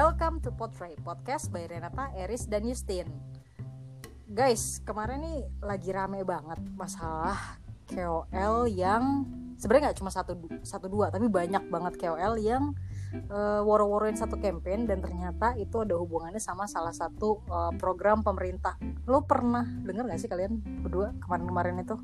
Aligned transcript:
Welcome 0.00 0.40
to 0.48 0.50
Potray 0.56 0.96
Podcast 1.04 1.52
by 1.52 1.68
Renata, 1.68 2.08
Eris, 2.16 2.48
dan 2.48 2.64
Justin. 2.64 3.04
Guys, 4.32 4.80
kemarin 4.80 5.20
nih 5.20 5.44
lagi 5.60 5.92
rame 5.92 6.24
banget 6.24 6.56
masalah 6.72 7.60
KOL 7.84 8.64
yang 8.72 9.28
sebenarnya 9.60 9.92
nggak 9.92 9.98
cuma 10.00 10.08
satu 10.08 10.40
satu 10.64 10.88
dua 10.88 11.12
tapi 11.12 11.28
banyak 11.28 11.68
banget 11.68 12.00
KOL 12.00 12.40
yang 12.40 12.72
uh, 13.28 13.60
woro-woroin 13.60 14.16
satu 14.16 14.40
campaign 14.40 14.88
dan 14.88 15.04
ternyata 15.04 15.52
itu 15.60 15.84
ada 15.84 16.00
hubungannya 16.00 16.40
sama 16.40 16.64
salah 16.64 16.96
satu 16.96 17.44
uh, 17.52 17.76
program 17.76 18.24
pemerintah. 18.24 18.80
Lo 19.04 19.28
pernah 19.28 19.68
dengar 19.84 20.08
gak 20.08 20.16
sih 20.16 20.32
kalian 20.32 20.64
berdua 20.80 21.12
kemarin-kemarin 21.20 21.76
itu? 21.76 22.00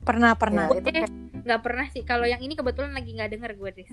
Pernah 0.00 0.32
pernah. 0.32 0.72
Ya, 0.72 0.80
itu 0.80 0.88
kayak... 0.96 1.12
nggak 1.44 1.60
pernah 1.60 1.86
sih. 1.92 2.08
Kalau 2.08 2.24
yang 2.24 2.40
ini 2.40 2.56
kebetulan 2.56 2.96
lagi 2.96 3.12
nggak 3.12 3.36
denger 3.36 3.52
gue 3.52 3.70
deh. 3.84 3.88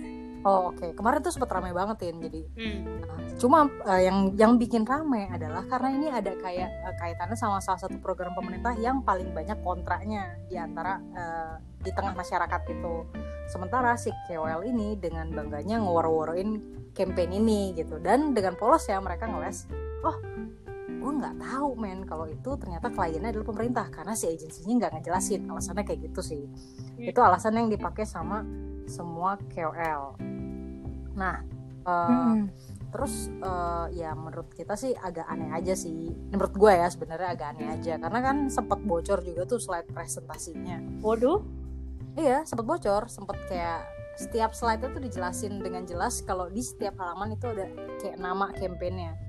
Oh 0.45 0.69
oke. 0.69 0.77
Okay. 0.77 0.89
Kemarin 0.93 1.25
tuh 1.25 1.33
sempat 1.33 1.49
ramai 1.49 1.73
banget 1.73 2.05
ya 2.05 2.11
jadi. 2.21 2.41
Hmm. 2.53 2.79
Nah, 3.01 3.19
cuma 3.41 3.65
uh, 3.65 4.01
yang 4.01 4.29
yang 4.37 4.61
bikin 4.61 4.85
ramai 4.85 5.25
adalah 5.25 5.65
karena 5.65 5.89
ini 5.97 6.07
ada 6.13 6.37
kayak 6.37 6.69
uh, 6.85 6.95
kaitannya 7.01 7.33
sama 7.33 7.57
salah 7.65 7.81
satu 7.81 7.97
program 7.97 8.37
pemerintah 8.37 8.77
yang 8.77 9.01
paling 9.01 9.33
banyak 9.33 9.57
kontraknya 9.65 10.37
di 10.45 10.53
antara 10.53 11.01
uh, 11.17 11.57
di 11.81 11.89
tengah 11.89 12.13
masyarakat 12.13 12.61
itu. 12.69 12.95
Sementara 13.49 13.97
si 13.97 14.13
KOL 14.29 14.69
ini 14.69 14.93
dengan 15.01 15.33
bangganya 15.33 15.81
ngewar-waroin 15.81 16.61
campaign 16.93 17.41
ini 17.41 17.73
gitu 17.73 17.97
dan 17.97 18.37
dengan 18.37 18.53
polos 18.53 18.85
ya 18.85 19.01
mereka 19.01 19.25
ngeles. 19.25 19.65
Oh 20.05 20.13
gue 21.05 21.13
nggak 21.21 21.37
tahu 21.37 21.77
men 21.77 22.01
kalau 22.09 22.25
itu 22.25 22.57
ternyata 22.57 22.89
kliennya 22.89 23.29
adalah 23.29 23.45
pemerintah 23.45 23.85
karena 23.93 24.17
si 24.17 24.25
agensinya 24.25 24.73
nggak 24.81 24.91
ngejelasin 24.97 25.45
alasannya 25.45 25.85
kayak 25.85 26.09
gitu 26.09 26.21
sih 26.25 26.49
hmm. 26.49 27.13
itu 27.13 27.19
alasan 27.21 27.61
yang 27.61 27.69
dipakai 27.69 28.09
sama 28.09 28.41
semua 28.87 29.37
KOL 29.51 30.17
nah 31.15 31.41
uh, 31.85 32.33
hmm. 32.33 32.49
terus 32.89 33.29
uh, 33.39 33.87
ya 33.93 34.11
menurut 34.17 34.51
kita 34.51 34.73
sih 34.75 34.95
agak 34.95 35.27
aneh 35.27 35.51
aja 35.51 35.75
sih. 35.75 36.11
Menurut 36.31 36.55
gue 36.55 36.73
ya 36.73 36.87
sebenarnya 36.87 37.29
agak 37.35 37.47
aneh 37.55 37.67
aja. 37.75 37.99
Karena 37.99 38.19
kan 38.23 38.37
sempat 38.47 38.79
bocor 38.81 39.19
juga 39.19 39.43
tuh 39.43 39.59
slide 39.59 39.91
presentasinya. 39.91 40.79
Waduh. 41.03 41.43
Iya 42.15 42.47
sempat 42.47 42.65
bocor. 42.65 43.11
Sempat 43.11 43.35
kayak 43.51 43.83
setiap 44.15 44.55
slide 44.55 44.79
itu 44.79 44.99
dijelasin 45.11 45.59
dengan 45.59 45.83
jelas 45.83 46.23
kalau 46.23 46.47
di 46.47 46.63
setiap 46.63 46.95
halaman 46.95 47.35
itu 47.35 47.51
ada 47.51 47.67
kayak 47.99 48.15
nama 48.15 48.47
kampanyenya 48.55 49.19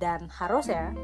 dan 0.00 0.32
harus 0.32 0.72
ya 0.72 0.96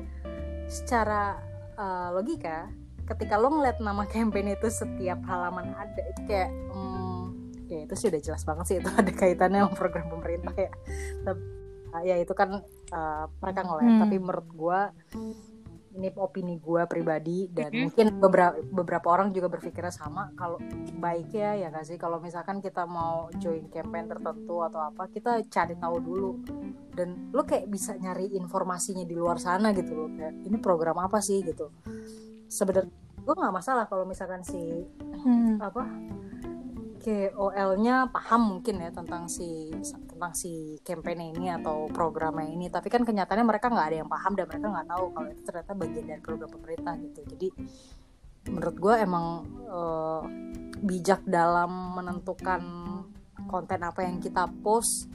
secara 0.73 1.37
uh, 1.77 2.17
logika 2.17 2.73
ketika 3.05 3.37
lo 3.37 3.53
ngeliat 3.53 3.77
nama 3.79 4.09
campaign 4.09 4.57
itu 4.57 4.73
setiap 4.73 5.21
halaman 5.29 5.77
ada 5.77 6.01
itu 6.01 6.21
kayak 6.25 6.49
hmm, 6.73 6.96
ya 7.67 7.79
itu 7.85 7.95
sih 7.99 8.07
udah 8.09 8.23
jelas 8.23 8.43
banget 8.47 8.65
sih 8.67 8.77
itu 8.79 8.91
ada 9.01 9.13
kaitannya 9.13 9.61
sama 9.67 9.75
program 9.75 10.07
pemerintah 10.11 10.55
ya. 10.55 10.71
Tapi 11.27 11.43
uh, 11.93 12.03
ya 12.03 12.17
itu 12.21 12.33
kan 12.37 12.63
uh, 12.93 13.25
mereka 13.43 13.61
ngeliat 13.65 13.93
hmm. 13.93 14.03
tapi 14.03 14.17
menurut 14.19 14.49
gue 14.51 14.79
ini 15.97 16.13
opini 16.21 16.61
gue 16.61 16.85
pribadi 16.85 17.49
dan 17.49 17.73
mm-hmm. 17.73 17.83
mungkin 17.89 18.07
beberapa 18.21 18.57
beberapa 18.61 19.07
orang 19.09 19.33
juga 19.33 19.49
berpikirnya 19.49 19.89
sama. 19.89 20.29
Kalau 20.37 20.61
baiknya 21.01 21.57
ya 21.57 21.73
gak 21.73 21.89
sih? 21.89 21.97
Kalau 21.97 22.21
misalkan 22.21 22.61
kita 22.61 22.85
mau 22.85 23.33
join 23.41 23.65
campaign 23.73 24.13
tertentu 24.13 24.61
atau 24.61 24.93
apa 24.93 25.09
kita 25.09 25.41
cari 25.49 25.75
tahu 25.81 25.97
dulu. 26.05 26.31
Dan 26.93 27.33
lo 27.33 27.49
kayak 27.49 27.73
bisa 27.73 27.97
nyari 27.97 28.37
informasinya 28.37 29.09
di 29.09 29.17
luar 29.17 29.41
sana 29.41 29.73
gitu 29.73 29.97
loh. 29.97 30.09
Kayak 30.13 30.37
ini 30.45 30.57
program 30.61 31.01
apa 31.01 31.25
sih? 31.25 31.41
gitu. 31.41 31.73
Sebenarnya 32.47 32.93
gue 33.27 33.35
nggak 33.35 33.55
masalah 33.57 33.89
kalau 33.91 34.07
misalkan 34.07 34.45
si 34.47 34.87
hmm. 35.25 35.59
apa 35.59 35.83
KOL-nya 37.07 38.11
paham 38.11 38.59
mungkin 38.59 38.83
ya 38.83 38.91
tentang 38.91 39.31
si 39.31 39.71
tentang 40.11 40.35
si 40.35 40.75
campaign 40.83 41.39
ini 41.39 41.55
atau 41.55 41.87
programnya 41.87 42.51
ini. 42.51 42.67
Tapi 42.67 42.91
kan 42.91 43.07
kenyataannya 43.07 43.47
mereka 43.47 43.71
nggak 43.71 43.87
ada 43.95 43.97
yang 44.03 44.11
paham 44.11 44.35
dan 44.35 44.51
mereka 44.51 44.67
nggak 44.67 44.89
tahu 44.91 45.05
kalau 45.15 45.29
itu 45.31 45.43
ternyata 45.47 45.73
bagian 45.79 46.05
dari 46.11 46.19
program 46.19 46.51
pemerintah 46.51 46.99
gitu. 46.99 47.21
Jadi 47.31 47.49
menurut 48.51 48.75
gue 48.75 48.95
emang 48.99 49.27
uh, 49.71 50.23
bijak 50.83 51.23
dalam 51.31 51.95
menentukan 51.95 52.63
konten 53.47 53.81
apa 53.87 54.03
yang 54.03 54.19
kita 54.19 54.51
post 54.67 55.07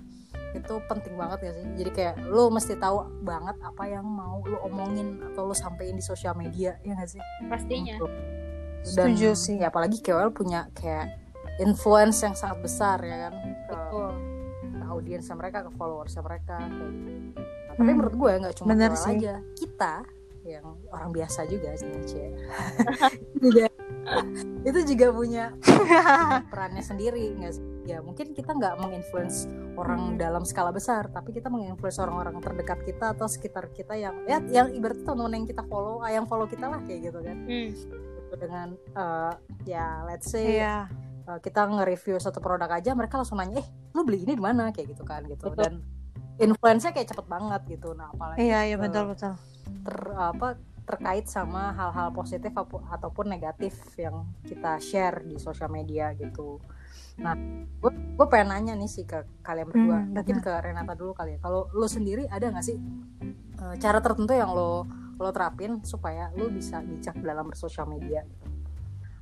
itu 0.56 0.74
penting 0.88 1.20
banget 1.20 1.44
ya 1.44 1.52
sih? 1.60 1.68
Jadi 1.76 1.90
kayak 1.92 2.16
lo 2.32 2.48
mesti 2.48 2.80
tahu 2.80 3.04
banget 3.20 3.60
apa 3.68 3.84
yang 3.92 4.08
mau 4.08 4.40
lo 4.48 4.64
omongin 4.64 5.20
atau 5.28 5.44
lo 5.44 5.52
sampein 5.52 6.00
di 6.00 6.04
sosial 6.04 6.40
media 6.40 6.80
ya 6.88 6.96
gak 6.96 7.20
sih? 7.20 7.22
Pastinya. 7.52 8.00
Dan, 8.00 9.12
Setuju 9.12 9.36
sih. 9.36 9.60
ya 9.60 9.68
apalagi 9.68 10.00
KOL 10.00 10.32
punya 10.32 10.72
kayak 10.72 11.31
influence 11.60 12.24
yang 12.24 12.36
sangat 12.38 12.64
besar 12.64 12.98
ya 13.04 13.28
kan 13.28 13.34
ke, 13.68 13.76
ke 13.76 14.02
audiensnya 14.92 15.36
mereka 15.40 15.66
ke 15.66 15.72
followersnya 15.74 16.22
mereka 16.22 16.60
kayak 16.60 16.72
gitu. 16.72 17.42
nah, 17.42 17.74
tapi 17.80 17.90
hmm. 17.90 17.98
menurut 17.98 18.16
gue 18.16 18.32
nggak 18.46 18.56
cuma 18.60 18.68
Bener 18.76 18.92
sih. 18.94 19.16
aja 19.18 19.34
kita 19.56 19.94
yang 20.42 20.66
orang 20.90 21.14
biasa 21.14 21.46
juga 21.46 21.78
sih 21.78 21.90
juga 23.38 23.70
itu 24.70 24.80
juga 24.90 25.08
punya 25.14 25.54
perannya 26.50 26.82
sendiri 26.82 27.38
nggak 27.38 27.54
ya 27.86 28.02
mungkin 28.02 28.34
kita 28.34 28.58
nggak 28.58 28.82
menginfluence 28.82 29.46
orang 29.78 30.18
dalam 30.18 30.42
skala 30.42 30.74
besar 30.74 31.14
tapi 31.14 31.34
kita 31.34 31.50
menginfluence 31.50 32.02
orang-orang 32.02 32.42
terdekat 32.42 32.82
kita 32.86 33.14
atau 33.14 33.30
sekitar 33.30 33.70
kita 33.70 33.94
yang 33.94 34.18
ya 34.26 34.42
yang 34.50 34.68
ibarat 34.74 35.02
teman 35.06 35.30
yang 35.30 35.46
kita 35.46 35.62
follow 35.70 36.02
yang 36.10 36.26
follow 36.26 36.50
kita 36.50 36.66
lah 36.66 36.82
kayak 36.90 37.14
gitu 37.14 37.20
kan 37.22 37.38
hmm. 37.46 37.70
dengan 38.42 38.68
uh, 38.98 39.34
ya 39.70 40.02
let's 40.10 40.34
say 40.34 40.58
yeah 40.58 40.90
uh, 41.28 41.40
kita 41.40 41.68
nge-review 41.68 42.18
satu 42.18 42.40
produk 42.40 42.70
aja 42.72 42.94
mereka 42.94 43.20
langsung 43.20 43.38
nanya 43.38 43.62
eh 43.62 43.68
lu 43.94 44.06
beli 44.06 44.24
ini 44.24 44.34
di 44.38 44.44
mana 44.44 44.70
kayak 44.70 44.96
gitu 44.96 45.04
kan 45.04 45.26
gitu 45.28 45.52
betul. 45.52 45.60
dan 45.62 45.74
influence-nya 46.42 46.92
kayak 46.96 47.12
cepet 47.14 47.26
banget 47.30 47.62
gitu 47.70 47.94
nah 47.94 48.10
apalagi 48.14 48.42
iya 48.42 48.66
iya 48.66 48.78
betul 48.78 49.14
betul 49.14 49.34
ter 49.86 49.98
apa 50.18 50.58
terkait 50.92 51.26
sama 51.30 51.72
hal-hal 51.72 52.12
positif 52.12 52.52
ataupun 52.92 53.32
negatif 53.32 53.80
yang 53.96 54.28
kita 54.44 54.76
share 54.82 55.24
di 55.24 55.40
sosial 55.40 55.72
media 55.72 56.12
gitu. 56.18 56.60
Nah, 57.22 57.38
gue 57.80 57.92
gue 58.18 58.28
pengen 58.28 58.52
nanya 58.52 58.74
nih 58.76 58.90
sih 58.90 59.06
ke 59.08 59.24
kalian 59.46 59.72
berdua, 59.72 60.04
hmm, 60.04 60.12
mungkin 60.12 60.38
ke 60.44 60.52
Renata 60.52 60.98
dulu 60.98 61.16
kali 61.16 61.38
ya. 61.38 61.40
Kalau 61.40 61.72
lo 61.72 61.88
sendiri 61.88 62.28
ada 62.28 62.50
nggak 62.50 62.66
sih 62.66 62.76
uh, 63.62 63.76
cara 63.80 64.04
tertentu 64.04 64.36
yang 64.36 64.52
lo 64.52 64.84
lo 65.22 65.30
terapin 65.30 65.86
supaya 65.86 66.34
lo 66.34 66.50
bisa 66.52 66.84
bijak 66.84 67.16
dalam 67.24 67.48
bersosial 67.48 67.88
media? 67.88 68.26
Gitu? 68.28 68.51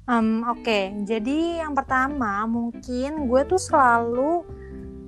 Um, 0.09 0.41
Oke, 0.49 0.65
okay. 0.65 0.83
jadi 1.05 1.61
yang 1.61 1.77
pertama 1.77 2.41
mungkin 2.49 3.29
gue 3.29 3.41
tuh 3.45 3.61
selalu 3.61 4.41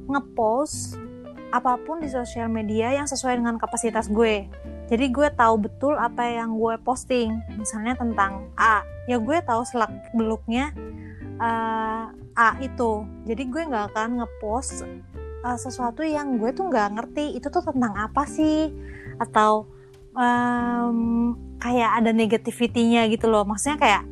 ngepost 0.06 1.02
apa 1.50 1.74
pun 1.82 2.06
di 2.06 2.08
sosial 2.08 2.54
media 2.54 2.94
yang 2.94 3.10
sesuai 3.10 3.42
dengan 3.42 3.58
kapasitas 3.58 4.06
gue. 4.14 4.46
Jadi 4.94 5.06
gue 5.10 5.26
tahu 5.34 5.58
betul 5.58 5.98
apa 5.98 6.22
yang 6.30 6.54
gue 6.54 6.78
posting. 6.86 7.34
Misalnya 7.58 7.98
tentang 7.98 8.46
A, 8.54 8.86
ya 9.10 9.18
gue 9.18 9.42
tahu 9.42 9.66
selak 9.66 9.90
beluknya 10.14 10.70
uh, 11.42 12.14
A 12.38 12.50
itu. 12.62 13.02
Jadi 13.26 13.50
gue 13.50 13.62
nggak 13.74 13.98
akan 13.98 14.22
ngepost 14.22 14.86
uh, 15.42 15.58
sesuatu 15.58 16.06
yang 16.06 16.38
gue 16.38 16.54
tuh 16.54 16.70
nggak 16.70 16.94
ngerti 16.94 17.42
itu 17.42 17.50
tuh 17.50 17.66
tentang 17.66 17.98
apa 17.98 18.22
sih 18.30 18.70
atau 19.18 19.66
um, 20.14 21.34
kayak 21.58 22.06
ada 22.06 22.14
negativity-nya 22.14 23.10
gitu 23.10 23.34
loh. 23.34 23.50
Maksudnya 23.50 23.82
kayak 23.82 24.04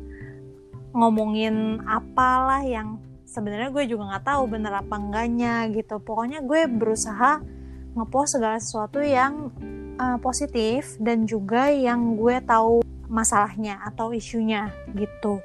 ngomongin 0.90 1.82
apalah 1.86 2.62
yang 2.62 2.98
sebenarnya 3.26 3.70
gue 3.70 3.84
juga 3.86 4.10
nggak 4.10 4.26
tahu 4.26 4.42
bener 4.50 4.72
apa 4.74 4.94
enggaknya 4.98 5.70
gitu. 5.70 6.02
Pokoknya 6.02 6.42
gue 6.42 6.66
berusaha 6.66 7.38
ngepost 7.94 8.38
segala 8.38 8.58
sesuatu 8.58 8.98
yang 9.02 9.54
uh, 9.98 10.18
positif 10.18 10.98
dan 10.98 11.26
juga 11.26 11.70
yang 11.70 12.18
gue 12.18 12.42
tahu 12.42 12.82
masalahnya 13.10 13.78
atau 13.86 14.14
isunya 14.14 14.70
gitu. 14.94 15.42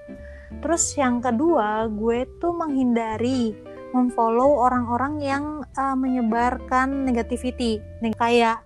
Terus 0.62 0.98
yang 0.98 1.22
kedua 1.22 1.90
gue 1.90 2.26
tuh 2.42 2.54
menghindari 2.54 3.54
memfollow 3.94 4.60
orang-orang 4.60 5.14
yang 5.22 5.44
uh, 5.78 5.96
menyebarkan 5.98 7.06
negativity. 7.06 7.82
Kayak 8.18 8.66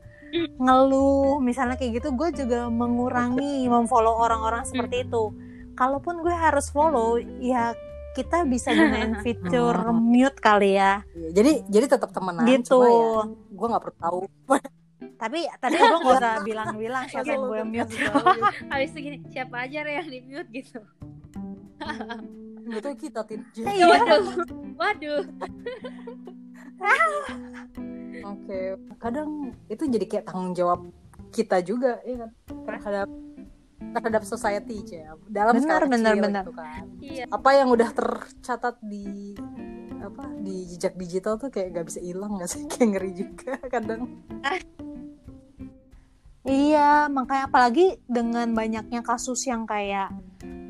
ngeluh 0.62 1.42
misalnya 1.42 1.74
kayak 1.74 2.02
gitu 2.02 2.14
gue 2.14 2.30
juga 2.46 2.70
mengurangi 2.70 3.66
memfollow 3.66 4.22
orang-orang 4.22 4.62
seperti 4.62 5.10
itu 5.10 5.34
kalaupun 5.80 6.20
gue 6.20 6.36
harus 6.36 6.68
follow 6.68 7.16
ya 7.40 7.72
kita 8.12 8.44
bisa 8.44 8.76
gunain 8.76 9.16
fitur 9.24 9.96
mute 9.96 10.36
kali 10.44 10.76
ya. 10.76 11.08
Iya, 11.16 11.30
jadi 11.32 11.52
jadi 11.72 11.86
tetap 11.96 12.12
temenan. 12.12 12.44
Gitu. 12.44 12.76
Cuma 12.76 12.92
ya, 12.92 13.32
gue 13.32 13.68
nggak 13.72 13.84
perlu 13.88 13.96
tahu. 13.96 14.22
Tapi 15.20 15.40
tadi 15.60 15.76
gue 15.80 16.00
gak 16.04 16.16
usah 16.20 16.36
bilang-bilang 16.48 17.04
siapa 17.08 17.32
yang 17.32 17.44
gue 17.48 17.64
mute. 17.64 17.92
Habis 18.68 18.92
itu 18.92 19.00
gini, 19.00 19.18
siapa 19.32 19.56
aja 19.64 19.80
yang 19.88 20.08
di 20.12 20.20
mute 20.28 20.50
gitu. 20.52 20.80
Itu 22.68 22.90
kita 23.00 23.24
tin. 23.24 23.48
Iya. 23.56 23.88
Waduh. 23.88 24.26
Waduh. 24.76 25.24
Oke, 28.20 28.52
okay. 28.52 28.66
kadang 29.00 29.56
itu 29.72 29.84
jadi 29.88 30.06
kayak 30.08 30.26
tanggung 30.28 30.52
jawab 30.52 30.92
kita 31.32 31.62
juga 31.64 32.02
ya 32.04 32.26
kan 32.26 32.32
terhadap 32.68 33.08
terhadap 33.94 34.24
society 34.26 34.86
ya 34.86 35.18
dalam 35.28 35.58
benar 35.58 35.82
benar 35.90 36.14
benar 36.18 36.44
gitu 36.46 36.54
kan. 36.56 36.84
iya. 37.02 37.26
apa 37.30 37.50
yang 37.58 37.70
udah 37.74 37.90
tercatat 37.92 38.76
di 38.86 39.34
apa 40.00 40.24
di 40.42 40.56
jejak 40.74 40.96
digital 40.96 41.36
tuh 41.36 41.52
kayak 41.52 41.76
gak 41.76 41.88
bisa 41.92 42.00
hilang 42.02 42.40
gak 42.40 42.50
sih 42.50 42.64
kayak 42.72 42.88
ngeri 42.96 43.12
juga 43.14 43.54
kadang 43.68 44.08
Iya, 46.50 47.12
makanya 47.12 47.52
apalagi 47.52 48.00
dengan 48.10 48.50
banyaknya 48.56 49.06
kasus 49.06 49.44
yang 49.46 49.68
kayak 49.70 50.10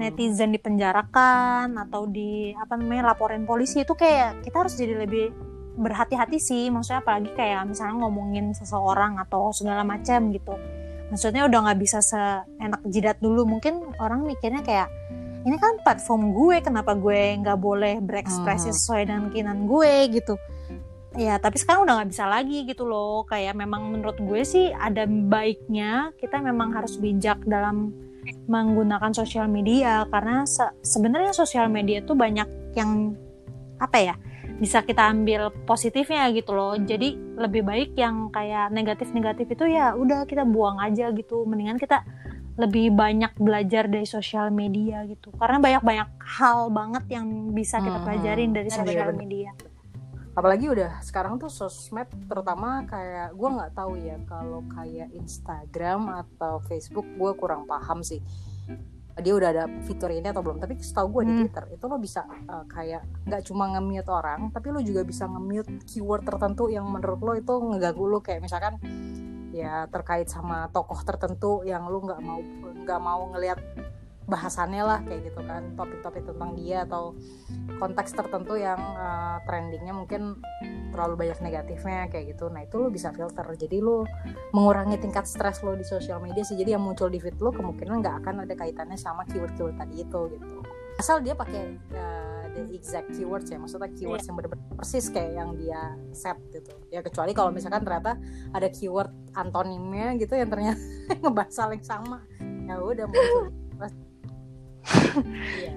netizen 0.01 0.51
dipenjarakan 0.51 1.77
atau 1.77 2.03
di 2.09 2.51
apa 2.57 2.75
namanya 2.75 3.13
laporin 3.13 3.47
polisi 3.47 3.85
itu 3.85 3.95
kayak 3.95 4.43
kita 4.43 4.65
harus 4.65 4.75
jadi 4.75 5.05
lebih 5.05 5.31
berhati-hati 5.79 6.35
sih. 6.41 6.67
Maksudnya 6.67 7.05
apalagi 7.05 7.31
kayak 7.31 7.69
misalnya 7.69 8.01
ngomongin 8.01 8.51
seseorang 8.51 9.21
atau 9.23 9.53
segala 9.55 9.85
macam 9.87 10.33
gitu. 10.35 10.57
Maksudnya 11.09 11.45
udah 11.45 11.59
nggak 11.65 11.79
bisa 11.79 11.99
seenak 11.99 12.81
jidat 12.85 13.17
dulu. 13.17 13.43
Mungkin 13.43 13.97
orang 13.97 14.23
mikirnya 14.23 14.61
kayak 14.61 14.89
ini 15.41 15.55
kan 15.55 15.79
platform 15.81 16.31
gue, 16.31 16.59
kenapa 16.59 16.93
gue 16.93 17.37
nggak 17.37 17.57
boleh 17.57 17.97
berekspresi 17.99 18.69
Hmm. 18.69 18.75
sesuai 18.75 19.01
dengan 19.05 19.23
keinginan 19.29 19.59
gue 19.65 19.93
gitu 20.13 20.35
ya 21.17 21.41
tapi 21.41 21.57
sekarang 21.57 21.89
udah 21.89 21.93
nggak 21.99 22.11
bisa 22.13 22.29
lagi 22.29 22.69
gitu 22.69 22.85
loh 22.85 23.25
kayak 23.25 23.57
memang 23.57 23.89
menurut 23.89 24.13
gue 24.21 24.45
sih 24.45 24.69
ada 24.69 25.09
baiknya 25.09 26.13
kita 26.21 26.37
memang 26.37 26.69
harus 26.69 27.01
bijak 27.01 27.41
dalam 27.49 27.89
menggunakan 28.45 29.09
sosial 29.09 29.49
media 29.49 30.05
karena 30.13 30.45
se- 30.45 30.69
sebenarnya 30.85 31.33
sosial 31.33 31.65
media 31.65 32.05
tuh 32.05 32.13
banyak 32.13 32.45
yang 32.77 33.17
apa 33.81 33.97
ya 33.97 34.15
bisa 34.59 34.83
kita 34.83 35.07
ambil 35.07 35.49
positifnya 35.63 36.27
gitu 36.29 36.51
loh. 36.51 36.75
Jadi 36.75 37.15
lebih 37.39 37.63
baik 37.63 37.95
yang 37.95 38.27
kayak 38.29 38.69
negatif-negatif 38.69 39.47
itu 39.49 39.65
ya 39.65 39.95
udah 39.95 40.27
kita 40.27 40.43
buang 40.43 40.77
aja 40.77 41.09
gitu. 41.15 41.47
Mendingan 41.47 41.79
kita 41.79 42.03
lebih 42.59 42.91
banyak 42.91 43.39
belajar 43.39 43.87
dari 43.87 44.03
sosial 44.03 44.51
media 44.51 45.07
gitu. 45.07 45.31
Karena 45.31 45.63
banyak-banyak 45.63 46.09
hal 46.19 46.67
banget 46.69 47.07
yang 47.07 47.55
bisa 47.55 47.79
kita 47.79 48.03
Hmm. 48.03 48.05
pelajarin 48.05 48.51
dari 48.51 48.67
Iya, 48.67 48.77
sosial 48.83 49.09
media. 49.15 49.51
Apalagi 50.35 50.67
udah 50.67 50.99
sekarang 50.99 51.39
tuh 51.39 51.47
sosmed 51.47 52.07
terutama 52.27 52.83
kayak 52.83 53.31
gue 53.31 53.49
nggak 53.49 53.71
tahu 53.75 53.95
ya 53.95 54.19
kalau 54.23 54.63
kayak 54.71 55.11
Instagram 55.11 56.11
atau 56.15 56.59
Facebook 56.63 57.07
gue 57.15 57.31
kurang 57.35 57.63
paham 57.63 58.03
sih 58.03 58.19
dia 59.19 59.33
udah 59.35 59.49
ada 59.51 59.65
fitur 59.83 60.09
ini 60.11 60.27
atau 60.29 60.41
belum 60.41 60.57
tapi 60.59 60.79
setahu 60.79 61.07
gue 61.19 61.23
di 61.25 61.33
Hmm. 61.33 61.39
Twitter 61.45 61.65
itu 61.75 61.85
lo 61.85 61.97
bisa 61.97 62.21
uh, 62.25 62.65
kayak 62.65 63.01
nggak 63.27 63.41
cuma 63.45 63.69
nge-mute 63.75 64.09
orang 64.09 64.49
tapi 64.49 64.71
lo 64.71 64.79
juga 64.81 65.05
bisa 65.05 65.29
nge-mute 65.29 65.85
keyword 65.85 66.23
tertentu 66.25 66.67
yang 66.71 66.87
menurut 66.87 67.19
lo 67.21 67.33
itu 67.35 67.53
ngeganggu 67.53 68.05
lo 68.07 68.19
kayak 68.19 68.41
misalkan 68.43 68.79
ya 69.49 69.89
terkait 69.89 70.29
sama 70.29 70.69
tokoh 70.69 71.01
tertentu 71.01 71.65
yang 71.65 71.89
lo 71.89 71.99
nggak 72.01 72.21
mau 72.21 72.39
nggak 72.85 72.99
mau 73.01 73.21
ngelihat 73.33 73.59
bahasannya 74.29 74.83
lah 74.85 74.99
kayak 75.03 75.33
gitu 75.33 75.41
kan 75.43 75.73
topik-topik 75.73 76.23
tentang 76.23 76.53
dia 76.53 76.85
atau 76.85 77.17
konteks 77.81 78.13
tertentu 78.13 78.55
yang 78.55 78.77
uh, 78.77 79.41
trendingnya 79.49 79.91
mungkin 79.91 80.37
terlalu 80.93 81.25
banyak 81.25 81.39
negatifnya 81.41 82.05
kayak 82.11 82.37
gitu. 82.37 82.49
Nah 82.53 82.65
itu 82.65 82.75
lo 82.77 82.93
bisa 82.93 83.09
filter. 83.09 83.45
Jadi 83.57 83.77
lo 83.81 84.05
mengurangi 84.53 85.01
tingkat 85.01 85.25
stres 85.25 85.65
lo 85.65 85.73
di 85.73 85.85
sosial 85.85 86.21
media 86.21 86.45
sih. 86.45 86.53
Jadi 86.53 86.77
yang 86.77 86.83
muncul 86.85 87.09
di 87.09 87.17
feed 87.17 87.41
lo 87.41 87.49
kemungkinan 87.49 88.05
nggak 88.05 88.15
akan 88.25 88.45
ada 88.45 88.53
kaitannya 88.53 88.99
sama 88.99 89.25
keyword-keyword 89.25 89.75
tadi 89.79 90.05
itu 90.05 90.21
gitu. 90.37 90.57
Asal 90.99 91.23
dia 91.23 91.33
pakai 91.33 91.79
uh, 91.95 92.43
the 92.67 92.75
exact 92.75 93.07
keywords 93.15 93.47
ya 93.47 93.57
maksudnya 93.61 93.87
keywords 93.95 94.25
yang 94.27 94.35
benar-benar 94.35 94.67
persis 94.75 95.07
kayak 95.07 95.31
yang 95.39 95.55
dia 95.55 95.95
set 96.11 96.37
gitu. 96.51 96.73
Ya 96.91 96.99
kecuali 96.99 97.31
kalau 97.31 97.55
misalkan 97.55 97.81
ternyata 97.85 98.19
ada 98.51 98.67
keyword 98.67 99.13
antonimnya 99.37 100.19
gitu 100.19 100.35
yang 100.35 100.51
ternyata 100.51 100.81
ngebahas 101.23 101.55
hal 101.55 101.69
yang 101.77 101.85
sama. 101.85 102.19
Ya 102.67 102.77
udah 102.77 103.07
muncul 103.07 103.49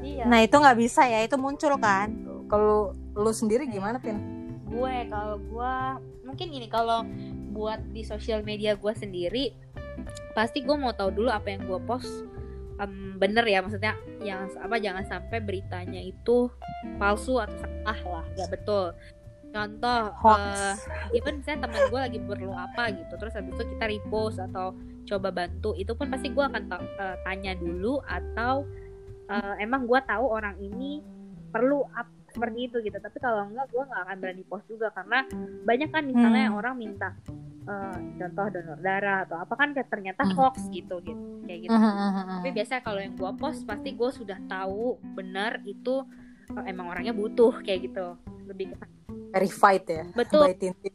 Iya. 0.02 0.24
Nah 0.28 0.38
itu 0.44 0.54
nggak 0.54 0.78
bisa 0.78 1.02
ya, 1.08 1.24
itu 1.24 1.34
muncul 1.40 1.74
kan? 1.78 2.12
Kalau 2.46 2.92
lu 3.16 3.32
sendiri 3.32 3.66
gimana 3.66 3.98
pin? 3.98 4.42
gue 4.72 4.96
kalau 5.12 5.36
gue 5.36 5.74
mungkin 6.24 6.46
gini 6.48 6.66
kalau 6.72 7.04
buat 7.52 7.80
di 7.92 8.02
sosial 8.02 8.40
media 8.40 8.72
gue 8.72 8.92
sendiri 8.96 9.52
pasti 10.32 10.64
gue 10.64 10.72
mau 10.72 10.96
tahu 10.96 11.12
dulu 11.12 11.28
apa 11.28 11.52
yang 11.52 11.68
gue 11.68 11.80
post 11.84 12.24
em, 12.80 13.20
bener 13.20 13.44
ya 13.44 13.60
maksudnya 13.60 13.92
yang 14.24 14.48
apa 14.56 14.80
jangan 14.80 15.04
sampai 15.04 15.44
beritanya 15.44 16.00
itu 16.00 16.48
palsu 16.96 17.36
atau 17.36 17.56
salah 17.60 18.00
lah 18.08 18.24
gak 18.32 18.48
betul 18.48 18.96
contoh 19.52 20.02
eh, 20.32 20.74
even 21.12 21.44
misalnya 21.44 21.68
teman 21.68 21.82
gue 21.92 22.00
lagi 22.00 22.18
perlu 22.24 22.52
apa 22.56 22.88
gitu 22.96 23.12
terus 23.20 23.36
habis 23.36 23.52
itu 23.52 23.64
kita 23.76 23.84
repost 23.84 24.40
atau 24.40 24.72
coba 25.04 25.28
bantu 25.28 25.76
itu 25.76 25.92
pun 25.92 26.08
pasti 26.08 26.32
gue 26.32 26.40
akan 26.40 26.72
eh, 26.72 27.16
tanya 27.28 27.52
dulu 27.60 28.00
atau 28.08 28.64
eh, 29.26 29.54
emang 29.58 29.84
gue 29.84 30.00
tahu 30.02 30.24
orang 30.26 30.56
ini 30.56 31.02
perlu 31.48 31.84
up 31.84 32.08
seperti 32.28 32.58
itu 32.66 32.76
gitu. 32.80 32.96
Tapi 32.96 33.18
kalau 33.18 33.44
enggak 33.44 33.68
gue 33.68 33.82
nggak 33.82 34.02
akan 34.02 34.16
berani 34.18 34.44
post 34.44 34.64
juga. 34.66 34.88
Karena 34.90 35.22
banyak 35.62 35.88
kan 35.88 36.02
misalnya 36.02 36.46
Hmm. 36.48 36.58
orang 36.58 36.74
minta 36.76 37.10
eh, 37.62 37.96
contoh 38.18 38.46
donor 38.50 38.78
darah 38.80 39.22
atau 39.22 39.36
apa. 39.38 39.54
Kan 39.54 39.70
kayak 39.70 39.86
ternyata 39.86 40.22
Hmm. 40.24 40.34
hoax 40.34 40.66
gitu 40.68 40.98
gitu 40.98 41.22
kayak 41.44 41.60
gitu. 41.62 41.76
Tapi 42.32 42.48
biasanya 42.50 42.82
kalau 42.82 42.98
yang 42.98 43.14
gue 43.14 43.30
post 43.36 43.62
pasti 43.62 43.90
gue 43.92 44.10
sudah 44.10 44.38
tahu 44.46 44.84
benar 45.12 45.62
itu 45.62 46.02
eh, 46.50 46.64
emang 46.66 46.90
orangnya 46.90 47.12
butuh 47.12 47.62
kayak 47.62 47.86
gitu. 47.86 48.18
Lebih 48.48 48.74
ke 48.74 48.86
verified 49.32 49.84
ya 49.86 50.04
betul. 50.12 50.44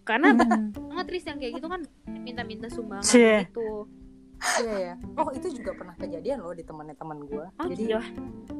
karena 0.04 0.30
Hmm. 0.30 0.70
banget 0.70 1.08
Riz 1.10 1.26
yang 1.26 1.40
kayak 1.40 1.54
gitu 1.58 1.68
kan 1.68 1.82
minta-minta 2.18 2.70
sumbangan 2.70 3.02
Cie. 3.02 3.50
gitu 3.50 3.90
Iya 4.38 4.76
ya. 4.78 4.94
Oh 5.18 5.30
itu 5.34 5.50
juga 5.52 5.74
pernah 5.74 5.94
kejadian 5.94 6.42
loh 6.42 6.54
di 6.54 6.62
temannya 6.62 6.94
teman 6.94 7.26
gue. 7.26 7.46
oh 7.46 7.66
jadi 7.66 7.82
iya 7.84 8.02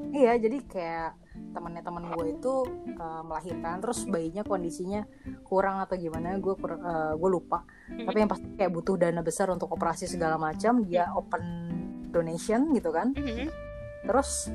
iya 0.10 0.34
jadi 0.36 0.58
kayak 0.66 1.10
temannya 1.54 1.82
teman 1.82 2.04
gue 2.10 2.26
itu 2.34 2.54
uh, 2.98 3.22
melahirkan 3.22 3.82
terus 3.82 4.06
bayinya 4.06 4.42
kondisinya 4.42 5.06
kurang 5.44 5.78
atau 5.80 5.94
gimana 5.96 6.38
gue 6.38 6.54
gue 7.14 7.30
lupa. 7.30 7.62
Tapi 7.90 8.18
yang 8.18 8.30
pasti 8.30 8.46
kayak 8.56 8.72
butuh 8.72 8.96
dana 8.96 9.22
besar 9.22 9.50
untuk 9.50 9.70
operasi 9.70 10.06
segala 10.06 10.38
macam 10.38 10.82
dia 10.82 11.10
open 11.14 11.44
donation 12.10 12.74
gitu 12.74 12.90
kan. 12.90 13.14
Terus 14.02 14.50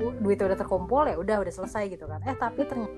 uh, 0.00 0.12
duitnya 0.20 0.52
udah 0.52 0.58
terkumpul 0.58 1.02
ya 1.06 1.16
udah 1.16 1.36
udah 1.40 1.52
selesai 1.52 1.88
gitu 1.88 2.04
kan. 2.04 2.20
Eh 2.24 2.36
tapi 2.36 2.64
ternyata 2.64 2.92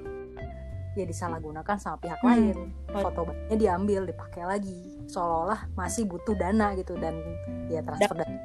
ya 0.96 1.06
disalahgunakan 1.06 1.76
sama 1.78 1.94
pihak 2.02 2.19
Hmm. 2.19 2.30
lain. 2.34 2.56
Foto 2.90 3.20
bayinya 3.22 3.54
diambil 3.54 4.02
dipakai 4.02 4.42
lagi 4.42 4.97
seolah-olah 5.08 5.72
masih 5.72 6.05
butuh 6.05 6.32
dana 6.32 6.72
gitu 6.75 6.94
dan 6.94 7.16
ya 7.66 7.81
transfer 7.81 8.14
dana 8.14 8.37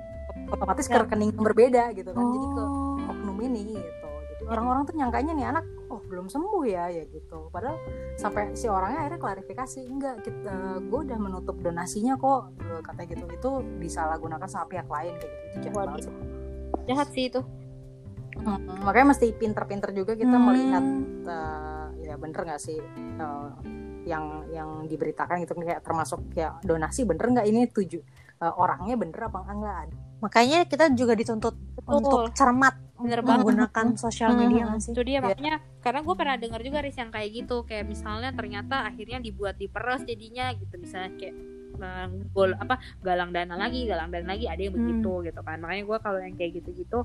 otomatis 0.46 0.86
ke 0.86 0.94
Ya. 0.94 1.02
rekening 1.02 1.32
yang 1.32 1.44
berbeda 1.44 1.84
gitu 1.92 2.10
kan. 2.10 2.24
Jadi 2.24 2.48
ke 2.48 2.62
Oh. 2.62 2.98
oknum 3.06 3.38
ini 3.42 3.62
gitu. 3.74 4.08
Jadi 4.30 4.44
orang-orang 4.46 4.82
tuh 4.84 4.96
nyangkanya 4.96 5.32
nih 5.34 5.46
anak 5.48 5.66
oh 5.88 6.02
belum 6.04 6.26
sembuh 6.26 6.64
ya 6.64 6.88
ya 6.88 7.04
gitu. 7.06 7.50
Padahal 7.50 7.78
sampai 8.16 8.54
si 8.54 8.66
orangnya 8.66 9.02
akhirnya 9.02 9.20
klarifikasi 9.20 9.80
enggak 9.84 10.16
kita 10.22 10.56
gue 10.80 11.00
udah 11.02 11.18
menutup 11.18 11.58
donasinya 11.58 12.16
kok 12.16 12.54
Eh, 12.60 12.82
katanya 12.82 13.08
gitu 13.12 13.26
itu 13.28 13.50
disalahgunakan 13.80 14.48
sama 14.48 14.66
pihak 14.68 14.86
lain 14.86 15.14
kayak 15.16 15.32
gitu. 15.32 15.46
Itu 15.50 15.58
jahat 15.64 15.76
Waduh. 15.76 15.90
banget 15.90 16.04
sih. 16.04 16.16
jahat 16.84 17.08
sih 17.10 17.26
itu 17.28 17.42
Mm, 18.34 18.82
makanya 18.82 19.14
mesti 19.14 19.30
pinter-pinter 19.32 19.94
juga 19.94 20.14
kita 20.14 20.34
Hmm. 20.34 20.46
melihat 20.48 20.84
eh, 21.24 21.86
ya 22.04 22.16
bener 22.16 22.42
nggak 22.44 22.58
sih 22.60 22.82
eh, 23.16 23.48
yang 24.04 24.26
yang 24.52 24.70
diberitakan 24.86 25.44
gitu 25.44 25.56
kayak 25.56 25.82
termasuk 25.82 26.20
ya 26.36 26.56
donasi 26.62 27.04
bener 27.04 27.26
nggak 27.30 27.48
ini? 27.48 27.68
Tuju 27.68 28.00
eh, 28.40 28.54
orangnya 28.56 28.96
bener 28.96 29.20
apa 29.28 29.40
enggak 29.48 29.80
Makanya 30.24 30.64
kita 30.64 30.88
juga 30.96 31.20
dituntut 31.20 31.56
untuk 31.84 32.32
cermat 32.32 32.80
Bener 32.96 33.20
banget. 33.20 33.44
menggunakan 33.44 33.88
sosial 34.00 34.32
media 34.40 34.72
nggak 34.72 34.80
sih? 34.80 34.96
itu 34.96 35.04
dia 35.04 35.20
Iya. 35.20 35.24
makanya 35.28 35.54
karena 35.84 36.00
gue 36.00 36.16
pernah 36.16 36.36
dengar 36.40 36.62
juga 36.64 36.80
Riz 36.80 36.96
yang 36.96 37.12
kayak 37.12 37.30
gitu. 37.36 37.68
Kayak 37.68 37.86
misalnya 37.92 38.32
ternyata 38.32 38.88
akhirnya 38.88 39.20
dibuat 39.20 39.60
diperes 39.60 40.08
jadinya 40.08 40.48
gitu. 40.56 40.80
Misalnya 40.80 41.12
kayak 41.20 41.36
eh, 41.74 42.08
gol 42.32 42.56
apa 42.56 42.80
galang 43.04 43.36
dana 43.36 43.60
lagi 43.60 43.84
galang 43.84 44.08
dana 44.16 44.32
lagi 44.32 44.48
ada 44.48 44.62
yang 44.64 44.72
Hmm. 44.72 44.80
begitu 44.80 45.12
gitu 45.28 45.42
kan. 45.44 45.58
Makanya 45.60 45.84
gue 45.84 45.98
kalau 46.00 46.20
yang 46.24 46.36
kayak 46.40 46.52
gitu-gitu 46.64 47.00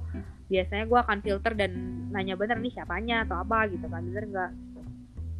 biasanya 0.47 0.85
gue 0.87 0.99
akan 1.02 1.19
filter 1.19 1.52
dan 1.59 1.71
nanya 2.14 2.38
bener 2.38 2.62
nih 2.62 2.71
siapanya? 2.71 3.26
atau 3.26 3.43
apa 3.43 3.67
gitu 3.67 3.90
kan. 3.90 4.07
Bener 4.07 4.25
nggak 4.31 4.50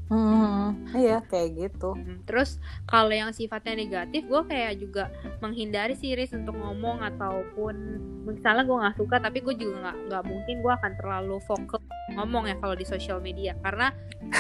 Hmm, 0.09 0.88
iya 0.97 1.21
kayak 1.21 1.49
gitu. 1.69 1.93
Hmm, 1.93 2.25
Terus 2.25 2.57
kalau 2.88 3.12
yang 3.12 3.29
sifatnya 3.37 3.77
negatif, 3.77 4.25
gue 4.25 4.43
kayak 4.49 4.81
juga 4.81 5.12
menghindari 5.45 5.93
sih 5.93 6.17
Riz 6.17 6.33
untuk 6.33 6.57
ngomong 6.57 7.05
ataupun 7.05 7.77
misalnya 8.25 8.65
gue 8.65 8.77
nggak 8.77 8.97
suka, 8.97 9.21
tapi 9.21 9.45
gue 9.45 9.53
juga 9.53 9.77
nggak 9.85 9.97
nggak 10.09 10.23
mungkin 10.25 10.57
gue 10.65 10.73
akan 10.73 10.93
terlalu 10.97 11.37
fokus 11.45 11.85
ngomong 12.17 12.49
ya 12.49 12.57
kalau 12.57 12.73
di 12.73 12.88
sosial 12.88 13.21
media. 13.21 13.53
Karena 13.61 13.93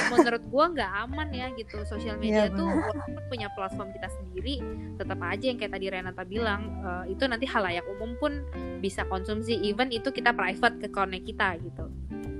menurut 0.08 0.40
gue 0.40 0.64
nggak 0.72 0.92
aman 1.04 1.28
ya 1.36 1.52
gitu. 1.52 1.84
Sosial 1.84 2.16
media 2.16 2.48
Iya, 2.48 2.56
tuh 2.56 2.64
walaupun 2.64 3.20
punya 3.28 3.48
platform 3.52 3.92
kita 3.92 4.08
sendiri 4.08 4.64
tetap 4.96 5.20
aja 5.20 5.44
yang 5.52 5.60
kayak 5.60 5.72
tadi 5.76 5.86
Renata 5.92 6.24
bilang 6.24 6.80
eh, 6.80 7.12
itu 7.12 7.28
nanti 7.28 7.44
halayak 7.44 7.84
umum 7.92 8.16
pun 8.16 8.40
bisa 8.80 9.04
konsumsi. 9.04 9.60
Even 9.60 9.92
itu 9.92 10.08
kita 10.08 10.32
private 10.32 10.80
ke 10.80 10.88
connect 10.88 11.28
kita 11.28 11.60
gitu. 11.60 11.92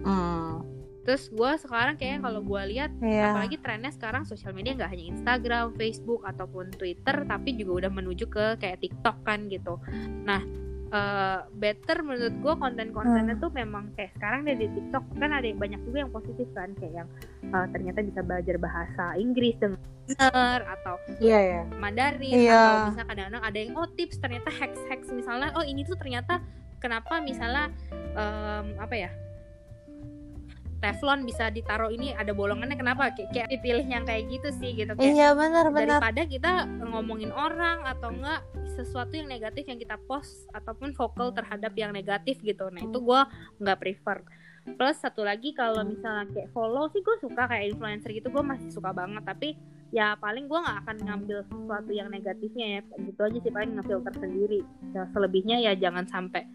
Hmm, 0.09 0.65
terus 1.09 1.33
gue 1.33 1.53
sekarang 1.57 1.97
kayaknya 1.97 2.21
kalau 2.21 2.45
gue 2.45 2.63
lihat 2.69 2.93
Iya. 3.01 3.33
apalagi 3.33 3.57
trennya 3.57 3.89
sekarang 3.89 4.29
sosial 4.29 4.53
media 4.53 4.77
nggak 4.77 4.93
hanya 4.93 5.05
Instagram, 5.09 5.73
Facebook 5.73 6.21
ataupun 6.23 6.69
Twitter, 6.71 7.25
tapi 7.25 7.57
juga 7.57 7.73
udah 7.81 7.91
menuju 7.91 8.29
ke 8.29 8.61
kayak 8.61 8.85
TikTok 8.85 9.25
kan 9.25 9.49
gitu. 9.49 9.81
Nah, 10.23 10.45
eh, 10.89 11.39
better 11.55 12.01
menurut 12.03 12.37
gue 12.37 12.55
konten-kontennya 12.55 13.37
tuh 13.37 13.49
memang 13.51 13.89
kayak 13.93 14.13
sekarang 14.15 14.45
di 14.45 14.69
TikTok 14.69 15.05
kan 15.17 15.33
ada 15.33 15.45
yang 15.45 15.57
banyak 15.57 15.81
juga 15.83 16.05
yang 16.05 16.13
positif 16.13 16.45
kan 16.53 16.77
kayak 16.77 16.93
yang 16.95 17.09
eh, 17.43 17.67
ternyata 17.73 17.99
bisa 18.01 18.21
belajar 18.21 18.57
bahasa 18.57 19.05
Inggris 19.17 19.57
dengan 19.57 19.81
benar 20.09 20.61
atau 20.81 20.97
iya 21.21 21.41
ya 21.41 21.63
Mandarin 21.77 22.33
Iya. 22.33 22.57
atau 22.57 22.77
bisa 22.91 23.03
kadang-kadang 23.05 23.45
ada 23.45 23.59
yang 23.59 23.73
oh 23.77 23.89
tips 23.93 24.17
ternyata 24.17 24.49
hacks 24.49 24.81
hacks 24.89 25.09
misalnya 25.09 25.53
oh 25.53 25.61
ini 25.61 25.85
tuh 25.85 25.97
ternyata 25.97 26.41
kenapa 26.81 27.21
misalnya 27.21 27.69
em, 28.17 28.73
apa 28.77 28.95
ya 28.97 29.11
teflon 30.79 31.27
bisa 31.27 31.51
ditaruh 31.51 31.91
ini 31.91 32.15
ada 32.15 32.31
bolongannya 32.31 32.79
kenapa? 32.79 33.11
Kayak, 33.11 33.31
kayak 33.35 33.49
dipilih 33.51 33.87
yang 33.87 34.05
kayak 34.07 34.31
gitu 34.31 34.49
sih 34.63 34.71
gitu. 34.79 34.95
Kayak 34.95 35.15
Iya 35.15 35.29
benar 35.35 35.67
benar. 35.75 35.99
daripada 35.99 36.23
kita 36.25 36.53
ngomongin 36.87 37.35
orang 37.35 37.83
atau 37.83 38.15
enggak 38.15 38.41
sesuatu 38.79 39.19
yang 39.19 39.27
negatif 39.27 39.67
yang 39.67 39.79
kita 39.83 39.99
post 40.07 40.47
ataupun 40.55 40.95
vokal 40.95 41.35
terhadap 41.35 41.75
yang 41.75 41.91
negatif 41.91 42.39
gitu. 42.47 42.71
Nah 42.71 42.79
itu 42.79 42.99
gue 43.03 43.21
nggak 43.59 43.79
prefer. 43.83 44.23
Plus 44.69 44.97
satu 45.01 45.25
lagi 45.25 45.57
kalau 45.57 45.83
misalnya 45.83 46.29
kayak 46.31 46.53
follow 46.55 46.87
sih 46.95 47.03
gue 47.03 47.17
suka 47.19 47.49
kayak 47.51 47.75
influencer 47.75 48.15
gitu 48.15 48.31
gue 48.31 48.45
masih 48.47 48.71
suka 48.71 48.95
banget. 48.95 49.27
Tapi 49.27 49.59
ya 49.91 50.15
paling 50.21 50.47
gue 50.47 50.59
nggak 50.63 50.79
akan 50.87 50.97
ngambil 51.11 51.39
sesuatu 51.51 51.91
yang 51.91 52.07
negatifnya 52.07 52.79
ya. 52.79 52.81
Gitu 53.03 53.19
aja 53.19 53.39
sih 53.43 53.51
paling 53.51 53.75
ngefilter 53.75 54.15
sendiri. 54.15 54.63
Ya, 54.95 55.11
selebihnya 55.11 55.59
ya 55.59 55.75
jangan 55.75 56.07
sampai 56.07 56.47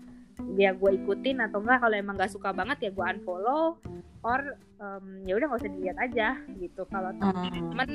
ya 0.55 0.71
gue 0.71 0.91
ikutin 1.03 1.43
atau 1.43 1.59
enggak. 1.59 1.83
Kalau 1.83 1.95
emang 1.99 2.15
nggak 2.15 2.31
suka 2.31 2.55
banget 2.55 2.87
ya 2.87 2.89
gue 2.95 3.03
unfollow 3.19 3.75
or 4.23 4.39
em, 4.79 5.05
ya 5.27 5.33
udah 5.37 5.47
nggak 5.51 5.61
usah 5.63 5.73
dilihat 5.75 5.97
aja 5.99 6.27
gitu 6.57 6.81
kalau 6.89 7.11
Hmm. 7.21 7.69
temen 7.71 7.91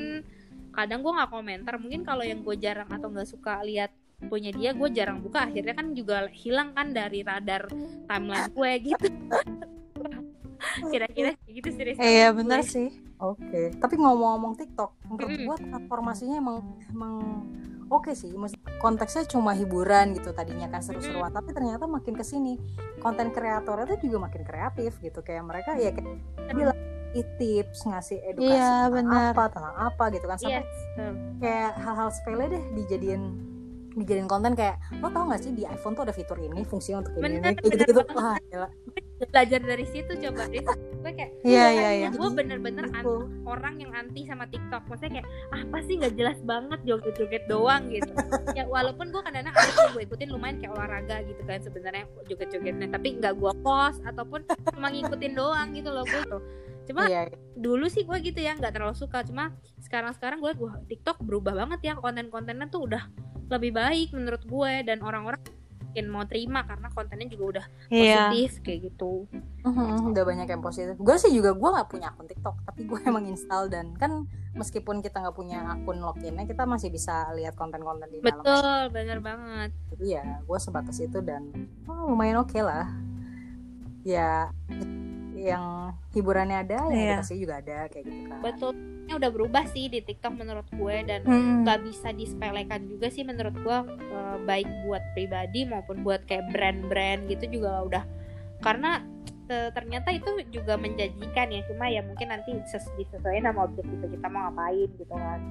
kadang 0.71 0.99
gue 1.01 1.13
nggak 1.17 1.31
komentar 1.33 1.75
mungkin 1.81 2.01
kalau 2.05 2.23
yang 2.23 2.39
gue 2.45 2.55
jarang 2.57 2.89
atau 2.89 3.09
nggak 3.09 3.29
suka 3.29 3.61
lihat 3.65 3.91
punya 4.29 4.51
dia 4.51 4.71
gue 4.75 4.89
jarang 4.91 5.19
buka 5.23 5.47
akhirnya 5.47 5.73
kan 5.75 5.95
juga 5.95 6.27
hilang 6.31 6.75
kan 6.77 6.91
dari 6.91 7.23
radar 7.23 7.63
timeline 8.05 8.49
gue 8.51 8.71
gitu 8.93 9.07
kira-kira 10.91 11.29
gitu 11.49 11.69
sih 11.73 11.95
Iya 11.99 12.25
sama 12.25 12.31
benar 12.37 12.61
gue. 12.63 12.63
sih. 12.63 12.87
Oke, 13.19 13.75
tapi 13.83 13.99
ngomong-ngomong 13.99 14.55
TikTok, 14.55 14.91
menurut 15.03 15.33
Mm-mm. 15.33 15.43
gua 15.43 15.55
transformasinya 15.59 16.39
emang 16.39 16.57
emang 16.87 17.15
oke 17.89 18.13
sih. 18.13 18.31
Maksud- 18.31 18.61
Konteksnya 18.77 19.27
cuma 19.27 19.51
hiburan 19.51 20.13
gitu 20.13 20.31
tadinya 20.31 20.65
kan 20.67 20.79
seru-seruan, 20.79 21.29
tapi 21.29 21.51
ternyata 21.51 21.83
makin 21.83 22.13
ke 22.13 22.23
sini 22.23 22.55
konten 22.97 23.29
kreatornya 23.29 23.89
tuh 23.89 23.99
juga 24.01 24.17
makin 24.21 24.41
kreatif 24.41 24.95
gitu. 24.97 25.19
Kayak 25.19 25.43
mereka 25.45 25.75
ya 25.75 25.91
kayak 25.91 26.07
bilang 26.49 26.77
i 27.09 27.25
tips 27.35 27.83
ngasih 27.83 28.21
edukasi 28.23 28.53
Iya, 28.53 28.85
tentang 28.87 29.33
apa 29.33 29.43
tentang 29.49 29.75
apa 29.81 30.03
gitu 30.09 30.25
kan 30.25 30.37
sampai 30.37 30.61
Yes, 30.61 30.69
kayak 31.37 31.71
hal-hal 31.75 32.09
sepele 32.13 32.45
deh 32.47 32.63
dijadiin 32.71 33.23
dijadiin 33.91 34.29
konten 34.29 34.53
kayak 34.53 34.77
lo 34.95 35.09
tau 35.09 35.25
gak 35.25 35.41
sih 35.41 35.49
di 35.49 35.65
iPhone 35.65 35.91
tuh 35.91 36.05
ada 36.05 36.13
fitur 36.13 36.37
ini 36.37 36.61
fungsinya 36.61 37.01
untuk 37.01 37.17
ini 37.17 37.23
Bener, 37.25 37.41
ini 37.41 37.47
kayak 37.51 37.65
gitu 37.65 37.75
gitu 37.81 37.93
bener 37.97 38.13
wah 38.13 38.37
gila. 38.45 38.69
belajar 39.25 39.59
dari 39.59 39.85
situ 39.89 40.11
coba 40.21 40.41
Riz. 40.45 40.67
Gue 41.09 41.17
kayak 41.17 41.31
Iya 41.41 41.65
iya 41.73 41.89
iya. 41.97 42.09
gue 42.13 42.29
bener-bener 42.29 42.85
Gitu. 42.85 43.13
orang 43.43 43.81
yang 43.81 43.91
anti 43.91 44.21
sama 44.23 44.45
TikTok. 44.45 44.85
Maksudnya 44.85 45.19
kayak 45.19 45.27
apa 45.49 45.77
sih 45.81 45.93
nggak 45.97 46.13
jelas 46.13 46.37
banget 46.45 46.79
joget-joget 46.85 47.43
doang 47.49 47.89
gitu. 47.89 48.13
Ya 48.53 48.69
walaupun 48.69 49.09
gue 49.09 49.17
kadang-kadang 49.17 49.55
ada 49.57 49.71
yang 49.73 49.91
gue 49.91 50.03
ikutin 50.05 50.29
lumayan 50.29 50.57
kayak 50.61 50.73
olahraga 50.77 51.17
gitu 51.25 51.41
kan 51.43 51.59
sebenarnya 51.59 52.05
joget-jogetnya. 52.29 52.87
Tapi 52.93 53.07
nggak 53.17 53.33
gue 53.35 53.53
post 53.59 53.99
ataupun 54.05 54.45
cuma 54.69 54.87
ngikutin 54.87 55.33
doang 55.33 55.67
gitu 55.73 55.89
loh 55.89 56.05
gue 56.05 56.21
tuh 56.29 56.41
cuma 56.85 57.05
Iya, 57.05 57.29
dulu 57.53 57.85
sih 57.85 58.01
gue 58.01 58.17
gitu 58.19 58.37
ya 58.37 58.53
nggak 58.53 58.73
terlalu 58.73 58.93
suka. 58.93 59.25
Cuma 59.25 59.53
sekarang 59.81 60.13
sekarang 60.13 60.37
gue 60.39 60.53
gue 60.53 60.71
TikTok 60.89 61.25
berubah 61.25 61.57
banget 61.57 61.79
ya. 61.85 61.93
Konten-kontennya 61.97 62.69
tuh 62.69 62.85
udah 62.85 63.09
lebih 63.49 63.73
baik 63.73 64.13
menurut 64.13 64.45
gue 64.45 64.73
dan 64.85 65.01
orang-orang 65.01 65.41
makin 65.99 66.07
mau 66.07 66.23
terima 66.23 66.63
karena 66.63 66.87
kontennya 66.87 67.27
juga 67.27 67.43
udah 67.51 67.65
Iya. 67.91 68.31
positif 68.31 68.63
kayak 68.63 68.79
gitu 68.87 69.27
Mhm, 69.59 70.15
udah 70.15 70.23
banyak 70.23 70.47
yang 70.47 70.63
positif. 70.63 70.95
Gue 70.95 71.19
sih 71.19 71.35
juga 71.35 71.51
gue 71.51 71.69
nggak 71.69 71.89
punya 71.91 72.07
akun 72.07 72.23
TikTok, 72.25 72.55
tapi 72.63 72.87
gue 72.87 72.95
emang 73.11 73.27
install 73.27 73.67
dan 73.67 73.91
kan 73.93 74.23
meskipun 74.55 75.03
kita 75.03 75.19
nggak 75.19 75.35
punya 75.35 75.59
akun 75.67 75.99
loginnya, 75.99 76.47
kita 76.47 76.63
masih 76.63 76.87
bisa 76.87 77.27
lihat 77.35 77.59
konten-konten 77.59 78.07
di 78.07 78.23
dalam. 78.23 78.39
betul 78.39 78.79
bener 78.95 79.19
banget 79.19 79.75
Jadi 79.91 80.05
ya, 80.15 80.39
gue 80.39 80.57
sebatas 80.57 80.95
itu 80.97 81.19
dan 81.19 81.51
oh, 81.85 82.07
lumayan 82.07 82.39
oke 82.39 82.55
lah. 82.55 82.87
Ya, 84.01 84.47
yang 85.41 85.63
hiburannya 86.11 86.57
ada, 86.59 86.77
yang 86.85 86.91
Iya. 86.91 87.09
edukasi 87.15 87.33
juga 87.37 87.55
ada 87.57 87.87
kayak 87.87 88.03
gitu 88.03 88.21
kan. 88.25 88.39
betul 88.41 88.71
ini 88.99 89.13
udah 89.15 89.29
berubah 89.31 89.63
sih 89.65 89.87
di 89.87 89.99
TikTok 89.99 90.33
menurut 90.35 90.67
gue 90.69 90.95
dan 91.01 91.21
Hmm. 91.23 91.63
nggak 91.63 91.79
bisa 91.81 92.11
disepelekan 92.11 92.85
juga 92.85 93.07
sih 93.07 93.23
menurut 93.23 93.55
gua 93.59 93.81
eh, 93.87 94.37
baik 94.39 94.69
buat 94.83 95.01
pribadi 95.11 95.65
maupun 95.65 96.01
buat 96.01 96.21
kayak 96.23 96.49
brand-brand 96.49 97.25
gitu 97.25 97.49
juga 97.51 97.81
udah 97.81 98.03
karena 98.59 99.01
eh, 99.47 99.71
ternyata 99.71 100.11
itu 100.11 100.29
juga 100.49 100.75
menjanjikan 100.75 101.49
ya 101.49 101.65
cuma 101.65 101.87
ya 101.87 102.01
mungkin 102.01 102.29
nanti 102.29 102.53
ses- 102.65 102.93
disesuaikan 102.95 103.49
sama 103.49 103.65
objektif 103.65 103.97
kita 104.03 104.27
mau 104.27 104.45
ngapain 104.45 104.89
gitu 104.93 105.09
kan 105.09 105.41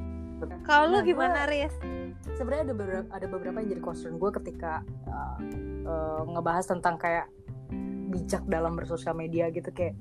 Kalau 0.63 0.87
lu 0.87 0.95
Nah, 0.95 1.03
gimana 1.03 1.39
Riz? 1.45 1.75
Sebenarnya 2.31 2.63
ada 2.63 2.75
beberapa 2.77 3.07
ada 3.11 3.27
beberapa 3.27 3.59
yang 3.59 3.69
jadi 3.69 3.83
concern 3.83 4.15
gue 4.17 4.31
ketika 4.33 4.87
uh, 5.05 5.35
uh, 5.83 6.23
ngebahas 6.31 6.63
tentang 6.65 6.95
kayak 6.95 7.27
bijak 8.09 8.43
dalam 8.49 8.75
bersosial 8.75 9.15
media 9.15 9.53
gitu. 9.53 9.69
Kayak 9.71 9.95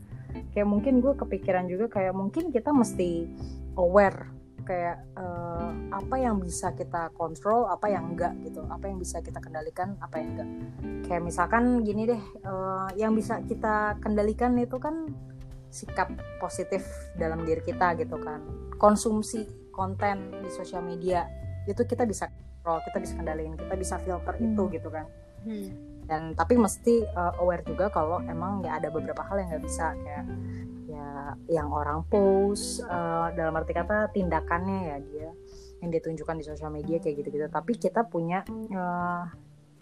kayak 0.56 0.68
mungkin 0.68 1.00
gue 1.04 1.14
kepikiran 1.16 1.68
juga 1.68 1.92
kayak 2.00 2.14
mungkin 2.16 2.50
kita 2.52 2.72
mesti 2.72 3.28
aware 3.76 4.34
kayak 4.68 5.00
uh, 5.16 5.72
apa 5.96 6.16
yang 6.20 6.44
bisa 6.44 6.76
kita 6.76 7.08
kontrol 7.16 7.72
apa 7.72 7.88
yang 7.88 8.16
enggak 8.16 8.36
gitu. 8.44 8.64
Apa 8.68 8.92
yang 8.92 9.00
bisa 9.00 9.24
kita 9.24 9.40
kendalikan 9.40 9.96
apa 10.04 10.20
yang 10.20 10.30
enggak. 10.36 10.50
Kayak 11.08 11.24
misalkan 11.24 11.64
gini 11.88 12.04
deh 12.08 12.22
uh, 12.44 12.92
yang 13.00 13.16
bisa 13.16 13.40
kita 13.48 13.96
kendalikan 14.04 14.56
itu 14.60 14.76
kan 14.76 15.08
sikap 15.72 16.12
positif 16.40 16.84
dalam 17.16 17.44
diri 17.48 17.64
kita 17.64 17.96
gitu 17.96 18.20
kan. 18.20 18.44
Konsumsi 18.76 19.48
konten 19.72 20.36
di 20.44 20.50
sosial 20.52 20.84
media 20.84 21.28
itu 21.68 21.84
kita 21.84 22.04
bisa 22.04 22.28
kontrol 22.68 22.84
kita 22.84 22.98
bisa 23.00 23.14
kendaliin 23.16 23.56
kita 23.56 23.74
bisa 23.80 23.96
filter 24.04 24.36
itu 24.44 24.64
Hmm. 24.68 24.74
gitu 24.76 24.90
kan. 24.92 25.06
Hmm. 25.48 25.70
Dan 26.08 26.32
tapi 26.34 26.56
mesti 26.56 27.04
uh, 27.04 27.36
aware 27.44 27.68
juga 27.68 27.92
kalau 27.92 28.24
emang 28.24 28.64
ya 28.64 28.80
ada 28.80 28.88
beberapa 28.88 29.22
hal 29.28 29.44
yang 29.44 29.48
nggak 29.52 29.66
bisa 29.68 29.92
kayak 30.00 30.26
ya 30.88 31.36
yang 31.52 31.68
orang 31.68 32.08
post 32.08 32.82
uh, 32.88 33.28
dalam 33.36 33.54
arti 33.60 33.76
kata 33.76 34.10
tindakannya 34.16 34.80
ya 34.88 34.98
dia 35.04 35.30
yang 35.84 35.92
ditunjukkan 35.94 36.42
di 36.42 36.46
sosial 36.48 36.72
media 36.74 36.98
kayak 36.98 37.22
gitu-gitu. 37.22 37.46
Tapi 37.52 37.78
kita 37.78 38.08
punya 38.08 38.42
uh, 38.48 39.24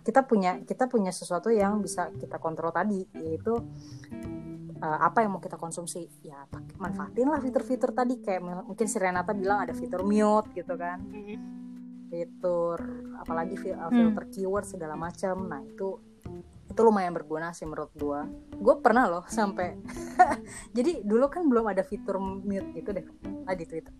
kita 0.05 0.25
punya 0.27 0.61
kita 0.65 0.85
punya 0.85 1.09
sesuatu 1.09 1.49
yang 1.49 1.79
bisa 1.79 2.11
kita 2.19 2.37
kontrol 2.37 2.69
tadi 2.69 3.05
yaitu 3.21 3.53
uh, 4.81 4.99
apa 5.01 5.23
yang 5.23 5.37
mau 5.37 5.41
kita 5.41 5.55
konsumsi. 5.55 6.09
Ya 6.25 6.43
pakai- 6.49 6.77
manfaatin 6.81 7.29
lah 7.31 7.39
fitur-fitur 7.39 7.95
tadi 7.95 8.19
kayak 8.19 8.65
mungkin 8.65 8.85
si 8.89 8.97
Renata 8.99 9.31
bilang 9.31 9.63
ada 9.63 9.73
fitur 9.77 10.03
mute 10.03 10.51
gitu 10.57 10.75
kan. 10.75 10.99
Fitur 12.11 12.77
apalagi 13.21 13.55
uh, 13.71 13.89
filter 13.93 14.25
keyword 14.33 14.65
segala 14.67 14.99
macam. 14.99 15.47
Nah 15.47 15.63
itu 15.63 16.14
itu 16.65 16.79
lumayan 16.81 17.13
berguna 17.13 17.53
sih 17.53 17.69
menurut 17.69 17.93
gua. 17.93 18.25
Gue 18.57 18.75
pernah 18.81 19.05
loh 19.05 19.23
sampai 19.29 19.77
jadi 20.77 21.05
dulu 21.05 21.29
kan 21.29 21.45
belum 21.45 21.69
ada 21.69 21.85
fitur 21.85 22.17
mute 22.19 22.73
gitu 22.73 22.89
deh 22.91 23.05
ah, 23.45 23.53
di 23.53 23.65
Twitter. 23.69 23.93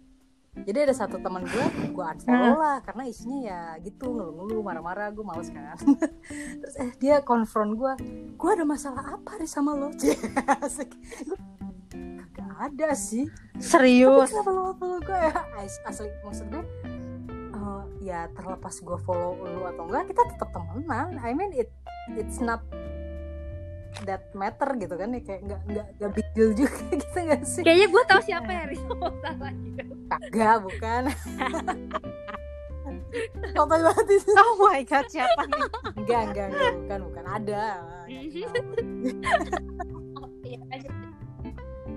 Jadi 0.55 0.88
ada 0.88 0.95
satu 0.95 1.19
teman 1.19 1.43
gue 1.43 1.65
gue 1.91 2.05
unfollow 2.15 2.55
lah 2.55 2.79
karena 2.79 3.03
isinya 3.03 3.39
ya 3.43 3.62
gitu 3.84 4.07
ngeluh-ngeluh 4.07 4.63
marah-marah 4.63 5.12
gue 5.12 5.25
males 5.27 5.51
kan. 5.51 5.75
Terus 6.63 6.75
eh 6.79 6.91
dia 6.95 7.19
konfront 7.27 7.75
gue 7.75 7.93
gue 8.39 8.50
ada 8.50 8.63
masalah 8.63 9.19
apa 9.19 9.36
nih 9.36 9.51
sama 9.51 9.75
lo. 9.75 9.91
Gua, 11.27 11.39
kagak 12.31 12.55
ada 12.72 12.89
sih. 12.95 13.27
Serius? 13.60 14.31
tapi 14.31 14.48
kenapa 14.48 14.51
lo 14.55 14.72
follow 14.79 15.00
gue 15.03 15.19
ya. 15.19 15.36
As- 15.60 15.84
asli 15.84 16.07
maksudnya 16.24 16.63
eh, 17.51 17.84
ya 18.00 18.19
terlepas 18.31 18.79
gue 18.79 18.98
follow 19.03 19.36
lu 19.43 19.67
atau 19.67 19.84
enggak 19.91 20.15
kita 20.15 20.24
tetap 20.34 20.50
temenan. 20.55 21.19
I 21.19 21.36
mean 21.36 21.51
it 21.51 21.67
it's 22.13 22.38
not 22.38 22.62
that 24.03 24.27
matter 24.35 24.75
gitu 24.75 24.93
kan 25.00 25.15
ya 25.15 25.21
kayak 25.24 25.41
nggak 25.47 25.62
nggak 25.71 25.88
nggak 25.97 26.12
big 26.12 26.27
deal 26.35 26.51
juga 26.51 26.79
gitu 27.00 27.17
nggak 27.17 27.41
sih? 27.47 27.63
Kayaknya 27.63 27.88
gue 27.89 28.03
tahu 28.05 28.21
siapa 28.21 28.50
ya 28.51 28.63
Riz 28.69 28.83
Oh, 28.91 29.12
salah 29.24 29.53
gitu 29.55 29.93
kagak 30.12 30.57
bukan. 30.62 31.03
Sotoy 33.55 33.79
banget 33.79 34.07
itu. 34.12 34.31
Oh 34.35 34.59
my 34.59 34.83
god, 34.83 35.07
siapa 35.07 35.47
nih? 35.47 35.63
Enggak, 35.95 36.21
enggak, 36.29 36.47
enggak, 36.51 36.71
bukan, 36.75 37.00
bukan. 37.07 37.24
Ada. 37.31 37.63
Oh, 40.19 40.27
iya, 40.43 40.59
lanjut. 40.67 40.93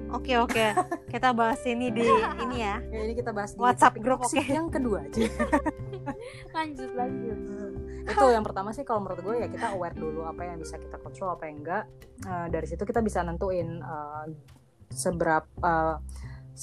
Oke 0.08 0.40
oke, 0.40 0.72
kita 1.12 1.36
bahas 1.36 1.60
ini 1.68 1.92
di 1.92 2.06
ini 2.40 2.56
ya. 2.64 2.80
Ya, 2.88 3.00
ini 3.04 3.12
kita 3.12 3.28
bahas 3.34 3.52
di 3.52 3.60
WhatsApp 3.60 4.00
oke. 4.00 4.40
yang 4.40 4.72
kedua 4.72 5.04
aja. 5.04 5.28
Lanjut 6.56 6.90
lanjut 6.96 7.38
itu 8.08 8.24
yang 8.32 8.44
pertama 8.44 8.72
sih 8.72 8.82
kalau 8.82 9.04
menurut 9.04 9.20
gue 9.20 9.36
ya 9.44 9.48
kita 9.52 9.76
aware 9.76 9.92
dulu 9.92 10.24
apa 10.24 10.42
yang 10.48 10.58
bisa 10.58 10.80
kita 10.80 10.96
kontrol 10.96 11.36
apa 11.36 11.46
yang 11.46 11.60
enggak. 11.60 11.84
Eh, 12.24 12.46
dari 12.48 12.66
situ 12.66 12.82
kita 12.82 13.04
bisa 13.04 13.20
nentuin 13.22 13.78
eh, 13.78 14.26
seberapa 14.88 15.46
eh, 15.62 15.96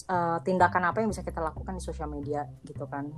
eh, 0.09 0.37
tindakan 0.41 0.83
apa 0.89 1.05
yang 1.05 1.09
bisa 1.13 1.21
kita 1.21 1.39
lakukan 1.39 1.77
di 1.77 1.83
sosial 1.83 2.09
media 2.09 2.43
gitu 2.65 2.89
kan. 2.89 3.13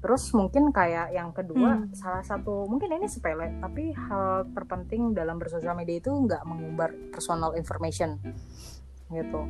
Terus 0.00 0.32
mungkin 0.32 0.72
kayak 0.72 1.12
yang 1.12 1.28
kedua 1.36 1.76
Hmm. 1.76 1.92
salah 1.92 2.24
satu 2.24 2.64
mungkin 2.64 2.88
ini 2.96 3.04
sepele 3.04 3.60
tapi 3.60 3.92
hal 3.92 4.48
terpenting 4.56 5.12
dalam 5.12 5.36
bersosial 5.36 5.76
media 5.76 6.00
itu 6.00 6.08
nggak 6.08 6.40
mengumbar 6.48 6.96
personal 7.12 7.52
information 7.52 8.16
gitu 9.10 9.42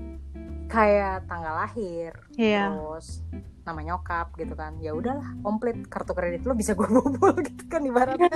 kayak 0.67 1.25
tanggal 1.27 1.55
lahir 1.57 2.13
Iya. 2.35 2.73
terus 2.73 3.21
nama 3.61 3.81
nyokap 3.81 4.33
gitu 4.35 4.55
kan 4.55 4.79
ya 4.79 4.91
udahlah 4.91 5.27
komplit 5.41 5.85
kartu 5.87 6.11
kredit 6.11 6.43
lo 6.43 6.55
bisa 6.55 6.73
gue 6.73 6.87
bobol 6.87 7.37
gitu 7.49 7.65
kan 7.67 7.83
ibaratnya 7.83 8.31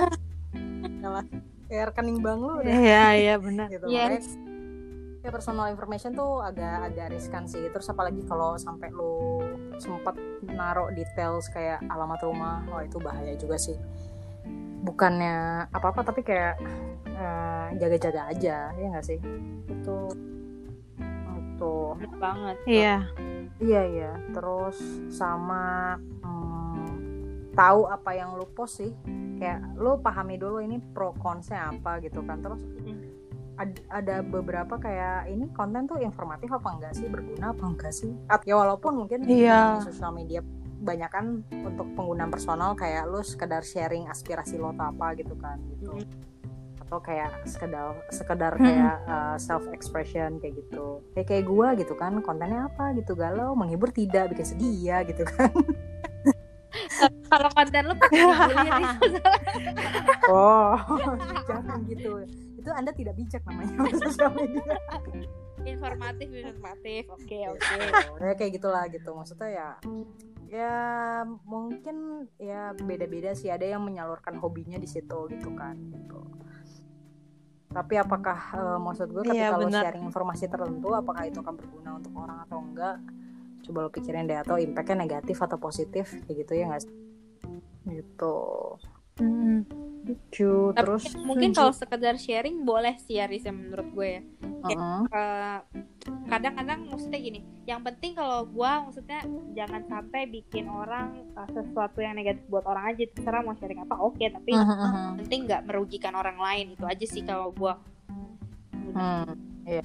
kayak 1.65 1.91
rekening 1.91 2.19
bank 2.19 2.39
lo 2.39 2.61
udah 2.61 2.71
Iya, 2.71 3.05
iya 3.15 3.35
benar. 3.35 3.67
gitu 3.67 3.85
Yes. 3.87 4.35
Makanya 4.37 4.43
ya 5.19 5.33
personal 5.33 5.65
information 5.67 6.13
tuh 6.13 6.37
agak 6.39 6.85
agak 6.85 7.07
riskan 7.09 7.49
sih 7.49 7.65
terus 7.67 7.89
apalagi 7.89 8.21
kalau 8.23 8.53
sampai 8.55 8.93
lo 8.93 9.41
sempat 9.75 10.13
naruh 10.45 10.93
details 10.93 11.49
kayak 11.49 11.81
alamat 11.89 12.21
rumah 12.21 12.61
wah 12.69 12.85
itu 12.85 13.01
bahaya 13.01 13.33
juga 13.33 13.57
sih 13.57 13.73
bukannya 14.85 15.65
apa 15.65 15.87
apa 15.89 16.05
tapi 16.05 16.21
kayak 16.21 16.61
eh, 17.09 17.67
jaga-jaga 17.73 18.21
aja 18.29 18.69
ya 18.71 18.85
nggak 18.85 19.01
sih 19.03 19.17
Betul. 19.65 20.13
Tuh 21.55 21.95
Bener 21.95 22.17
banget. 22.17 22.57
Iya. 22.65 22.95
Iya 23.55 23.81
iya, 23.85 24.11
terus 24.29 24.75
sama 25.07 25.95
hmm, 25.95 26.87
tahu 27.51 27.87
apa 27.87 28.11
yang 28.11 28.35
lu 28.35 28.43
post 28.47 28.83
sih, 28.83 28.91
kayak 29.35 29.63
lu 29.75 29.95
pahami 29.97 30.35
dulu 30.35 30.59
ini 30.59 30.75
pro 30.91 31.15
consnya 31.15 31.71
apa 31.71 31.99
gitu 31.99 32.19
kan, 32.21 32.39
terus 32.39 32.59
Hmm. 32.59 32.99
ad- 33.55 33.87
ada 33.87 34.19
beberapa 34.19 34.75
kayak 34.75 35.31
ini 35.31 35.47
konten 35.49 35.87
tuh 35.87 35.95
informatif 35.97 36.51
apa 36.51 36.67
enggak 36.69 36.93
sih, 36.93 37.07
berguna 37.07 37.49
apa 37.49 37.63
enggak 37.63 37.93
sih? 37.93 38.11
At- 38.27 38.43
Ya 38.43 38.55
walaupun 38.55 38.91
mungkin 38.97 39.23
Iya. 39.23 39.79
di 39.79 39.87
sosial 39.87 40.11
media 40.11 40.43
banyak 40.75 41.07
kan 41.07 41.25
untuk 41.55 41.87
penggunaan 41.95 42.27
personal 42.27 42.75
kayak 42.75 43.07
lu 43.07 43.23
sekedar 43.23 43.63
sharing 43.63 44.05
aspirasi 44.05 44.59
lo 44.59 44.69
atau 44.69 44.91
apa 44.91 45.15
gitu 45.15 45.31
kan 45.39 45.55
gitu. 45.71 45.95
Atau 46.85 47.01
kayak 47.01 47.43
sekedar 47.43 47.97
sekedar 48.09 48.53
Hmm. 48.55 48.63
kayak 48.63 48.97
self 49.37 49.65
expression 49.69 50.37
kayak 50.37 50.53
gitu. 50.55 51.01
Kayak 51.11 51.27
kayak 51.27 51.45
gua 51.45 51.67
gitu 51.73 51.93
kan, 51.93 52.21
kontennya 52.21 52.69
apa 52.69 52.93
gitu 52.93 53.13
galau, 53.13 53.53
menghibur 53.53 53.89
tidak, 53.89 54.29
bikin 54.29 54.45
sedih 54.45 54.75
ya 54.83 54.97
gitu 55.01 55.25
kan. 55.25 55.49
Kalau 57.25 57.49
konten 57.51 57.83
lu. 57.85 57.95
Oh, 60.25 60.73
jangan 61.49 61.85
gitu. 61.85 62.25
Itu 62.57 62.69
Anda 62.71 62.89
tidak 62.91 63.13
bijak 63.15 63.45
namanya 63.45 63.77
sosial 63.99 64.33
media. 64.33 64.73
informatif 65.65 66.29
informatif. 66.29 67.09
Oke 67.09 67.39
oke. 67.47 67.77
ya 68.19 68.33
kayak 68.33 68.51
gitulah 68.53 68.85
gitu 68.85 69.09
maksudnya 69.11 69.49
ya 69.49 69.69
ya 70.45 70.75
mungkin 71.41 72.29
ya 72.37 72.73
beda-beda 72.75 73.33
sih 73.33 73.49
ada 73.49 73.65
yang 73.65 73.81
menyalurkan 73.81 74.37
hobinya 74.37 74.77
di 74.77 74.85
situ 74.85 75.25
gitu 75.25 75.49
kan 75.53 75.73
gitu 75.89 76.21
tapi 77.75 77.99
apakah 77.99 78.39
eh, 78.55 78.77
maksud 78.79 79.07
gue 79.11 79.23
ketika 79.27 79.59
Iya, 79.59 79.59
lo 79.59 79.67
sharing 79.67 80.03
informasi 80.07 80.47
tertentu 80.47 80.89
apakah 80.95 81.27
itu 81.27 81.43
akan 81.43 81.55
berguna 81.59 81.89
untuk 81.99 82.13
orang 82.15 82.37
atau 82.47 82.63
enggak 82.63 82.95
coba 83.67 83.77
lo 83.83 83.89
pikirin 83.91 84.29
deh 84.29 84.39
atau 84.39 84.55
impactnya 84.55 85.03
negatif 85.03 85.37
atau 85.43 85.59
positif 85.59 86.07
kayak 86.23 86.47
gitu 86.47 86.53
ya 86.55 86.71
nggak 86.71 86.83
gitu 87.91 88.37
Mm-mm. 89.15 89.63
lucu 90.05 90.75
Tapi 90.75 90.79
terus 90.79 91.03
mungkin 91.23 91.51
kalau 91.55 91.71
sekedar 91.71 92.15
sharing 92.19 92.67
boleh 92.67 92.99
sih 92.99 93.17
ya 93.17 93.25
yang 93.31 93.55
menurut 93.55 93.87
gue 93.95 94.07
ya. 94.07 94.21
Heeh. 94.69 95.01
Eh, 95.07 95.59
kadang-kadang 96.05 96.85
maksudnya 96.85 97.17
gini, 97.17 97.39
yang 97.63 97.81
penting 97.81 98.13
kalau 98.13 98.45
gua 98.45 98.81
maksudnya 98.81 99.25
jangan 99.51 99.81
sampai 99.83 100.25
bikin 100.25 100.65
orang 100.65 101.17
eh, 101.31 101.49
sesuatu 101.51 101.97
yang 101.97 102.13
negatif 102.13 102.45
buat 102.45 102.61
orang 102.63 102.93
aja 102.93 103.09
terserah 103.09 103.41
mau 103.41 103.53
sharing 103.53 103.81
apa 103.81 103.95
oke 103.95 104.21
tapi 104.21 104.51
Mhm, 104.51 104.61
mhm. 104.61 104.85
yang 104.85 105.17
penting 105.19 105.39
nggak 105.45 105.61
merugikan 105.65 106.13
orang 106.13 106.37
lain 106.37 106.65
itu 106.71 106.85
aja 106.85 107.05
sih 107.05 107.21
kalau 107.21 107.49
gua 107.51 107.81
Hmm, 108.87 109.27
iya. 109.65 109.83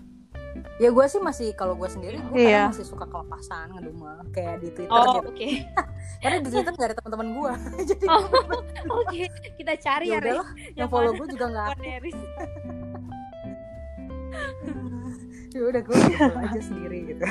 Ya 0.76 0.88
gue 0.88 1.06
sih 1.06 1.18
masih 1.18 1.50
kalau 1.52 1.74
gue 1.74 1.86
sendiri 1.86 2.14
gue 2.20 2.36
Iya. 2.36 2.70
kadang 2.70 2.74
masih 2.74 2.86
suka 2.86 3.04
kelepasan 3.04 3.70
ngedumel 3.70 4.18
kayak 4.30 4.58
di 4.58 4.68
Twitter 4.70 4.90
oh 4.92 5.14
gitu. 5.16 5.28
oke 5.30 5.48
Karena 6.22 6.36
di 6.38 6.48
Twitter 6.48 6.72
gak 6.72 6.88
ada 6.90 6.96
teman-teman 6.98 7.28
gue. 7.32 7.52
Jadi 7.90 8.04
Oh, 8.06 8.22
oke 9.02 9.22
kita 9.56 9.72
cari 9.78 10.06
ya 10.10 10.18
ya 10.20 10.42
yang 10.76 10.86
follow 10.86 11.10
gue 11.10 11.26
juga 11.26 11.46
nggak 11.48 11.66
ya, 15.54 15.60
udah 15.66 15.82
gue 15.82 15.96
gitu 15.96 16.32
aja 16.42 16.60
sendiri 16.60 16.98
gitu. 17.14 17.24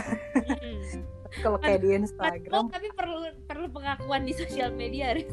Kalau 1.45 1.61
kayak 1.61 1.85
di 1.85 1.93
Ngedumel 1.93 2.03
Instagram, 2.09 2.63
tapi 2.73 2.89
perlu 2.91 3.17
perlu 3.45 3.67
pengakuan 3.69 4.25
di 4.25 4.33
sosial 4.33 4.73
media 4.73 5.13
Riz 5.13 5.29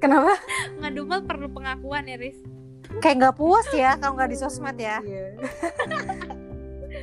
kenapa? 0.00 0.40
ngedumel 0.80 1.20
perlu 1.28 1.52
pengakuan 1.52 2.08
ya 2.08 2.16
Riz 2.16 2.40
Kayak 3.04 3.16
nggak 3.20 3.36
puas 3.36 3.68
ya 3.76 4.00
kalau 4.00 4.16
nggak 4.16 4.32
di 4.32 4.38
sosmed 4.40 4.76
ya. 4.80 4.98
Iya. 5.04 5.26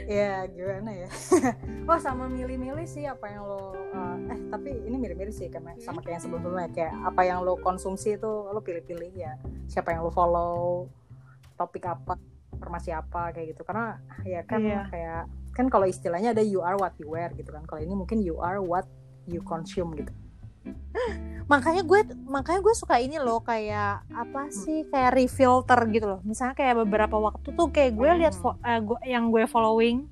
ya 0.09 0.31
gimana 0.49 0.89
ya? 1.05 1.09
oh 1.89 1.99
sama 2.01 2.25
milih-milih 2.25 2.89
sih 2.89 3.05
apa 3.05 3.29
yang 3.29 3.45
lo 3.45 3.77
uh, 3.93 4.17
eh 4.33 4.39
tapi 4.49 4.73
ini 4.85 4.97
mirip-mirip 4.97 5.33
sih 5.33 5.49
karena 5.49 5.77
sama 5.77 6.01
kayak 6.01 6.17
yang 6.17 6.21
sebelum-sebelumnya 6.25 6.69
kayak 6.73 6.93
apa 7.05 7.21
yang 7.21 7.45
lo 7.45 7.57
konsumsi 7.61 8.17
itu 8.17 8.31
lo 8.49 8.59
pilih-pilih 8.65 9.13
ya 9.13 9.37
siapa 9.69 9.93
yang 9.93 10.01
lo 10.01 10.09
follow 10.09 10.89
topik 11.57 11.85
apa 11.85 12.17
informasi 12.55 12.89
apa 12.89 13.29
kayak 13.29 13.47
gitu 13.51 13.61
karena 13.61 13.99
ya 14.23 14.41
kan 14.41 14.59
Iya. 14.59 14.81
kayak 14.87 15.21
kan 15.51 15.65
kalau 15.67 15.85
istilahnya 15.85 16.31
ada 16.31 16.41
you 16.41 16.59
are 16.59 16.75
what 16.75 16.95
you 16.95 17.07
wear 17.07 17.29
gitu 17.31 17.47
kan 17.49 17.63
kalau 17.63 17.79
ini 17.79 17.93
mungkin 17.93 18.19
you 18.19 18.39
are 18.39 18.57
what 18.57 18.87
you 19.25 19.39
consume 19.41 19.91
gitu 19.93 20.11
Makanya 21.45 21.85
gue 21.85 21.99
makanya 22.25 22.57
gue 22.59 22.73
suka 22.73 22.97
ini 22.97 23.15
loh 23.15 23.37
kayak 23.39 24.01
apa 24.09 24.49
sih 24.49 24.81
kayak 24.87 25.13
refilter 25.13 25.77
gitu 25.87 26.05
loh. 26.07 26.19
Misalnya 26.23 26.57
kayak 26.57 26.81
beberapa 26.81 27.21
waktu 27.21 27.53
tuh 27.53 27.69
kayak 27.69 27.93
gue 27.93 28.09
lihat 28.17 28.33
eh, 28.63 28.81
gue- 28.81 29.03
yang 29.05 29.29
gue 29.29 29.45
following 29.45 30.09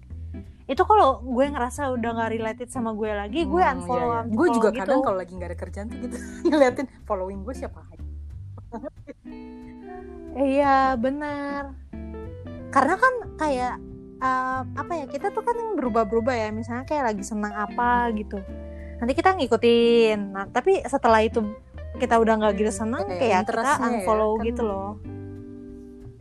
itu 0.64 0.80
kalau 0.80 1.20
gue 1.20 1.46
ngerasa 1.50 1.90
udah 1.92 2.10
nggak 2.14 2.32
related 2.32 2.70
sama 2.70 2.94
gue 2.94 3.10
lagi 3.10 3.44
gue 3.44 3.60
Hmm, 3.60 3.74
unfollow 3.76 4.10
iya, 4.14 4.20
iya. 4.22 4.32
gue 4.32 4.48
juga 4.54 4.70
gitu. 4.70 4.80
kadang 4.80 5.00
kalau 5.02 5.18
lagi 5.18 5.34
nggak 5.34 5.50
ada 5.50 5.58
kerjaan 5.58 5.88
tuh 5.90 5.98
gitu 6.00 6.16
ngeliatin 6.48 6.88
following 7.04 7.40
gue 7.42 7.54
siapa 7.54 7.80
aja 7.84 8.06
Iya 10.34 10.94
benar. 10.96 11.78
Karena 12.74 12.96
kan 12.96 13.14
kayak 13.38 13.74
eh, 14.18 14.62
apa 14.74 14.94
ya 14.96 15.06
kita 15.06 15.30
tuh 15.30 15.42
kan 15.42 15.78
berubah-berubah 15.78 16.34
ya. 16.34 16.50
Misalnya 16.50 16.84
kayak 16.84 17.14
lagi 17.14 17.24
senang 17.24 17.54
apa 17.54 18.10
gitu. 18.12 18.42
Nanti 18.98 19.14
kita 19.14 19.36
ngikutin. 19.36 20.20
Nah 20.28 20.46
tapi 20.50 20.82
setelah 20.84 21.22
itu 21.22 21.40
kita 21.94 22.18
udah 22.18 22.34
nggak 22.36 22.54
gitu 22.58 22.74
senang 22.74 23.06
Kayak 23.06 23.22
kayak 23.22 23.42
kita 23.46 23.62
ya, 23.62 23.78
unfollow 23.80 24.32
kan. 24.36 24.46
gitu 24.46 24.64
loh. 24.64 24.92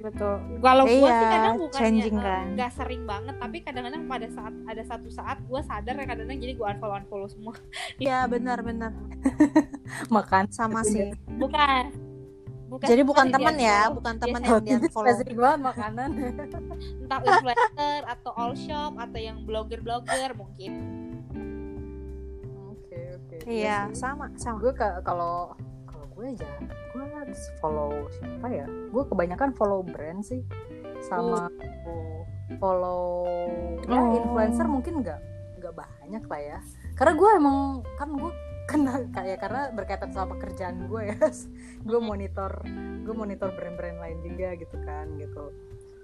betul 0.03 0.35
kalau 0.59 0.83
gua 0.83 0.91
Iya, 0.91 1.15
sih 1.15 1.27
kadang 1.31 1.55
bukannya 1.57 1.79
changing 1.79 2.17
eh, 2.19 2.25
kan. 2.27 2.45
nggak 2.53 2.71
sering 2.75 3.03
banget 3.07 3.35
tapi 3.39 3.57
kadang-kadang 3.63 4.03
pada 4.05 4.27
saat 4.29 4.55
ada 4.67 4.83
satu 4.83 5.09
saat 5.09 5.39
gua 5.47 5.63
sadar 5.63 5.95
ya 5.95 6.03
kadang-kadang 6.03 6.43
jadi 6.43 6.53
gua 6.53 6.75
unfollow 6.75 6.99
unfollow 6.99 7.29
semua 7.31 7.55
Iya 7.97 8.27
benar-benar 8.27 8.91
makan 10.11 10.51
sama 10.51 10.83
sih. 10.83 11.15
bukan 11.33 11.95
bukan 12.73 12.87
Jadi 12.89 13.03
bukan 13.05 13.27
teman 13.29 13.57
ya, 13.61 13.81
bukan 13.93 14.15
teman 14.17 14.41
yang 14.41 14.65
di 14.65 14.73
unfollow. 14.81 15.05
spesifik 15.05 15.37
banget 15.37 15.61
makanan. 15.61 16.09
Entah 17.05 17.21
influencer 17.21 18.01
atau 18.09 18.31
all 18.33 18.53
shop 18.57 18.93
atau 18.97 19.21
yang 19.21 19.45
blogger-blogger 19.45 20.33
mungkin. 20.33 20.73
Oke 22.73 22.99
oke. 23.21 23.37
Iya 23.45 23.93
sama 23.93 24.33
sama. 24.41 24.57
gue 24.65 24.73
kalau 25.05 25.53
kalau 25.85 26.07
gue 26.17 26.25
aja 26.33 26.49
gue 26.65 27.05
follow 27.61 27.93
siapa 28.17 28.49
ya? 28.49 28.67
Gue 28.89 29.05
kebanyakan 29.05 29.53
follow 29.53 29.85
brand 29.85 30.25
sih. 30.25 30.41
Sama 31.05 31.53
follow 32.57 33.29
ya 33.85 34.01
Oh. 34.01 34.17
influencer 34.17 34.65
mungkin 34.65 35.05
nggak 35.05 35.21
nggak 35.61 35.75
banyak 35.77 36.25
lah 36.25 36.41
ya. 36.41 36.59
Karena 36.97 37.13
gue 37.17 37.31
emang 37.37 37.59
kan 38.01 38.09
gue 38.13 38.33
kena 38.69 39.11
kayak 39.11 39.39
karena 39.43 39.63
berkaitan 39.75 40.11
sama 40.15 40.39
pekerjaan 40.39 40.87
gue 40.87 41.15
ya 41.15 41.19
gue 41.89 42.01
monitor 42.01 42.63
gue 43.03 43.15
monitor 43.15 43.51
brand-brand 43.53 43.99
lain 43.99 44.19
juga 44.23 44.55
gitu 44.55 44.77
kan 44.87 45.07
gitu 45.19 45.51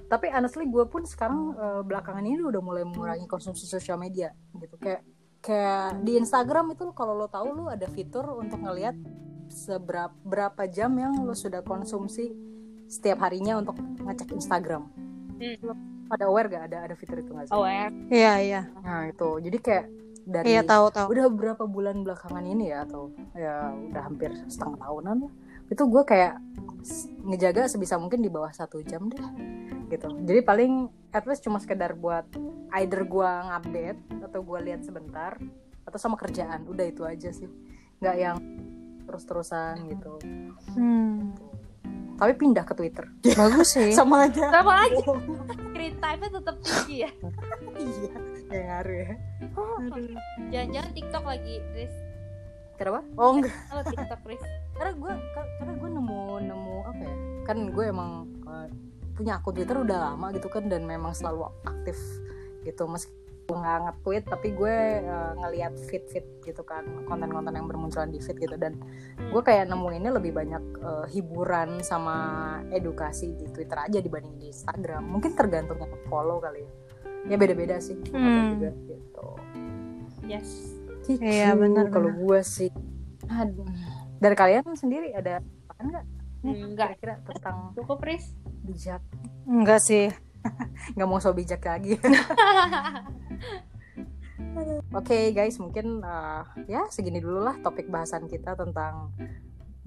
tapi 0.08 0.32
honestly 0.32 0.64
gue 0.66 0.84
pun 0.88 1.04
sekarang 1.04 1.54
eh, 1.54 1.82
belakangan 1.84 2.24
ini 2.24 2.40
udah 2.40 2.62
mulai 2.64 2.82
mengurangi 2.82 3.28
konsumsi 3.28 3.68
sosial 3.68 4.00
media 4.00 4.32
gitu 4.56 4.74
kayak 4.80 5.04
kayak 5.38 6.02
di 6.02 6.18
Instagram 6.18 6.74
itu 6.74 6.90
kalau 6.92 7.14
lo 7.14 7.30
tahu 7.30 7.54
lo 7.54 7.64
ada 7.70 7.86
fitur 7.86 8.26
untuk 8.36 8.58
ngelihat 8.58 8.94
seberapa 9.48 10.12
berapa 10.26 10.68
jam 10.68 10.92
yang 10.98 11.24
lo 11.24 11.32
sudah 11.32 11.64
konsumsi 11.64 12.34
setiap 12.88 13.20
harinya 13.24 13.60
untuk 13.60 13.76
ngecek 13.80 14.32
Instagram. 14.32 14.88
Hmm. 15.38 15.56
Lo 15.64 15.74
pada 16.08 16.24
aware 16.24 16.48
gak 16.48 16.72
ada 16.72 16.88
ada 16.88 16.94
fitur 16.96 17.20
itu 17.20 17.30
nggak 17.36 17.52
sih? 17.52 17.54
aware 17.54 17.92
Iya 18.08 18.32
iya. 18.40 18.62
Nah 18.80 19.12
itu 19.12 19.28
jadi 19.44 19.58
kayak 19.60 19.86
dari 20.28 20.52
Iya 20.52 20.62
tahu 20.62 20.92
tahu. 20.92 21.06
udah 21.16 21.24
beberapa 21.32 21.64
bulan 21.64 22.04
belakangan 22.04 22.44
ini 22.44 22.68
ya 22.68 22.84
atau 22.84 23.08
ya 23.32 23.72
udah 23.72 24.02
hampir 24.04 24.30
setengah 24.46 24.76
tahunan 24.84 25.16
lah. 25.24 25.32
Itu 25.72 25.88
gue 25.88 26.02
kayak 26.04 26.36
ngejaga 27.24 27.68
sebisa 27.68 27.96
mungkin 27.96 28.20
di 28.20 28.28
bawah 28.28 28.52
satu 28.52 28.84
jam 28.84 29.08
deh 29.08 29.24
gitu. 29.88 30.08
Jadi 30.28 30.40
paling 30.44 30.92
at 31.16 31.24
least 31.24 31.40
cuma 31.40 31.56
sekedar 31.56 31.96
buat 31.96 32.28
either 32.76 33.08
gue 33.08 33.30
ngupdate 33.48 34.00
atau 34.28 34.40
gue 34.44 34.58
lihat 34.68 34.84
sebentar 34.84 35.40
atau 35.88 35.98
sama 35.98 36.20
kerjaan. 36.20 36.68
Udah 36.68 36.84
itu 36.84 37.08
aja 37.08 37.32
sih. 37.32 37.48
Nggak 38.04 38.16
yang 38.20 38.36
terus-terusan 39.08 39.88
gitu. 39.88 40.12
Hmm. 40.76 41.32
tapi 42.18 42.34
pindah 42.34 42.66
ke 42.66 42.74
Twitter. 42.74 43.06
Bagus 43.38 43.78
sih. 43.78 43.94
sama 43.98 44.26
aja. 44.26 44.50
Sama 44.50 44.74
aja 44.90 44.98
screen 45.70 45.94
time-nya 46.02 46.30
tetap 46.34 46.56
tinggi 46.66 46.96
ya. 47.06 47.10
Iya 47.78 48.27
gak 48.48 48.64
ngaruh 48.64 48.96
ya. 48.96 49.12
Jangan-jangan 50.48 50.90
TikTok 50.96 51.24
lagi 51.24 51.54
Riz. 51.76 51.94
Kenapa? 52.80 53.00
Oh 53.20 53.30
enggak. 53.36 53.56
Oh 53.72 53.82
TikTok 53.84 54.20
Riz. 54.24 54.42
Karena 54.72 54.92
gue 54.96 55.12
karena 55.60 55.72
gue 55.76 55.90
nemu 55.90 56.20
nemu 56.48 56.76
apa 56.86 57.02
ya 57.02 57.16
kan 57.48 57.58
gue 57.72 57.84
emang 57.88 58.10
eh, 58.44 58.68
punya 59.16 59.40
akun 59.40 59.56
Twitter 59.56 59.76
udah 59.80 60.12
lama 60.12 60.30
gitu 60.36 60.48
kan 60.52 60.68
dan 60.68 60.84
memang 60.84 61.12
selalu 61.12 61.48
aktif 61.64 61.96
gitu. 62.64 62.88
Meski 62.88 63.12
nggak 63.48 63.78
nge-tweet 63.80 64.24
tapi 64.28 64.52
gue 64.52 64.76
eh, 65.00 65.32
ngeliat 65.34 65.72
feed 65.80 66.04
feed 66.06 66.26
gitu 66.44 66.60
kan 66.62 66.84
konten-konten 67.08 67.56
yang 67.56 67.64
bermunculan 67.64 68.12
di 68.12 68.20
feed 68.20 68.36
gitu. 68.36 68.60
Dan 68.60 68.76
gue 69.16 69.40
kayak 69.40 69.72
nemuinnya 69.72 70.12
lebih 70.12 70.36
banyak 70.36 70.60
eh, 70.76 71.06
hiburan 71.08 71.80
sama 71.80 72.16
edukasi 72.68 73.32
di 73.32 73.48
Twitter 73.48 73.80
aja 73.80 73.98
dibanding 73.98 74.36
di 74.36 74.52
Instagram. 74.52 75.00
Mungkin 75.02 75.32
tergantung 75.32 75.80
yang 75.80 75.88
follow 76.06 76.36
kali 76.38 76.60
ya. 76.60 76.70
Ya 77.26 77.36
beda-beda 77.36 77.80
sih 77.80 77.96
Hmm. 78.12 78.60
juga 78.60 78.70
gitu. 78.84 79.28
Yes. 80.22 80.76
Iya, 81.08 81.56
benar, 81.56 81.88
kalau 81.88 82.12
gue 82.12 82.40
sih. 82.44 82.68
Aduh. 83.26 83.64
dari 84.18 84.34
kalian 84.34 84.64
sendiri 84.74 85.14
ada 85.14 85.40
apa 85.68 85.80
nggak? 85.80 86.04
Enggak 86.42 86.88
kira-kira 86.96 87.14
tentang 87.24 87.72
cukup 87.72 88.02
Riz. 88.02 88.36
bijak. 88.60 89.00
Enggak 89.44 89.80
sih. 89.80 90.12
nggak 90.94 91.08
mau 91.08 91.18
so 91.18 91.34
bijak 91.34 91.60
lagi 91.60 91.98
oke 94.98 95.18
guys 95.34 95.58
mungkin 95.58 96.02
uh, 96.02 96.42
ya 96.66 96.86
segini 96.90 97.18
dulu 97.22 97.42
lah 97.42 97.58
topik 97.62 97.90
bahasan 97.90 98.26
kita 98.30 98.54
tentang 98.54 99.10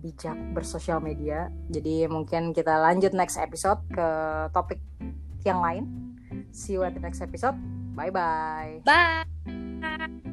bijak 0.02 0.36
bersosial 0.58 0.98
media. 0.98 1.54
Jadi 1.70 2.10
mungkin 2.10 2.52
kita 2.58 2.82
lanjut 2.82 3.14
next 3.14 3.38
episode 3.38 3.80
ke 3.94 4.08
topik 4.50 4.82
yang 5.46 5.62
lain. 5.62 5.86
See 6.50 6.76
you 6.76 6.82
at 6.82 6.98
the 6.98 7.02
next 7.02 7.22
episode. 7.22 7.56
Bye 7.94 8.10
bye 8.10 8.82
bye 8.82 10.31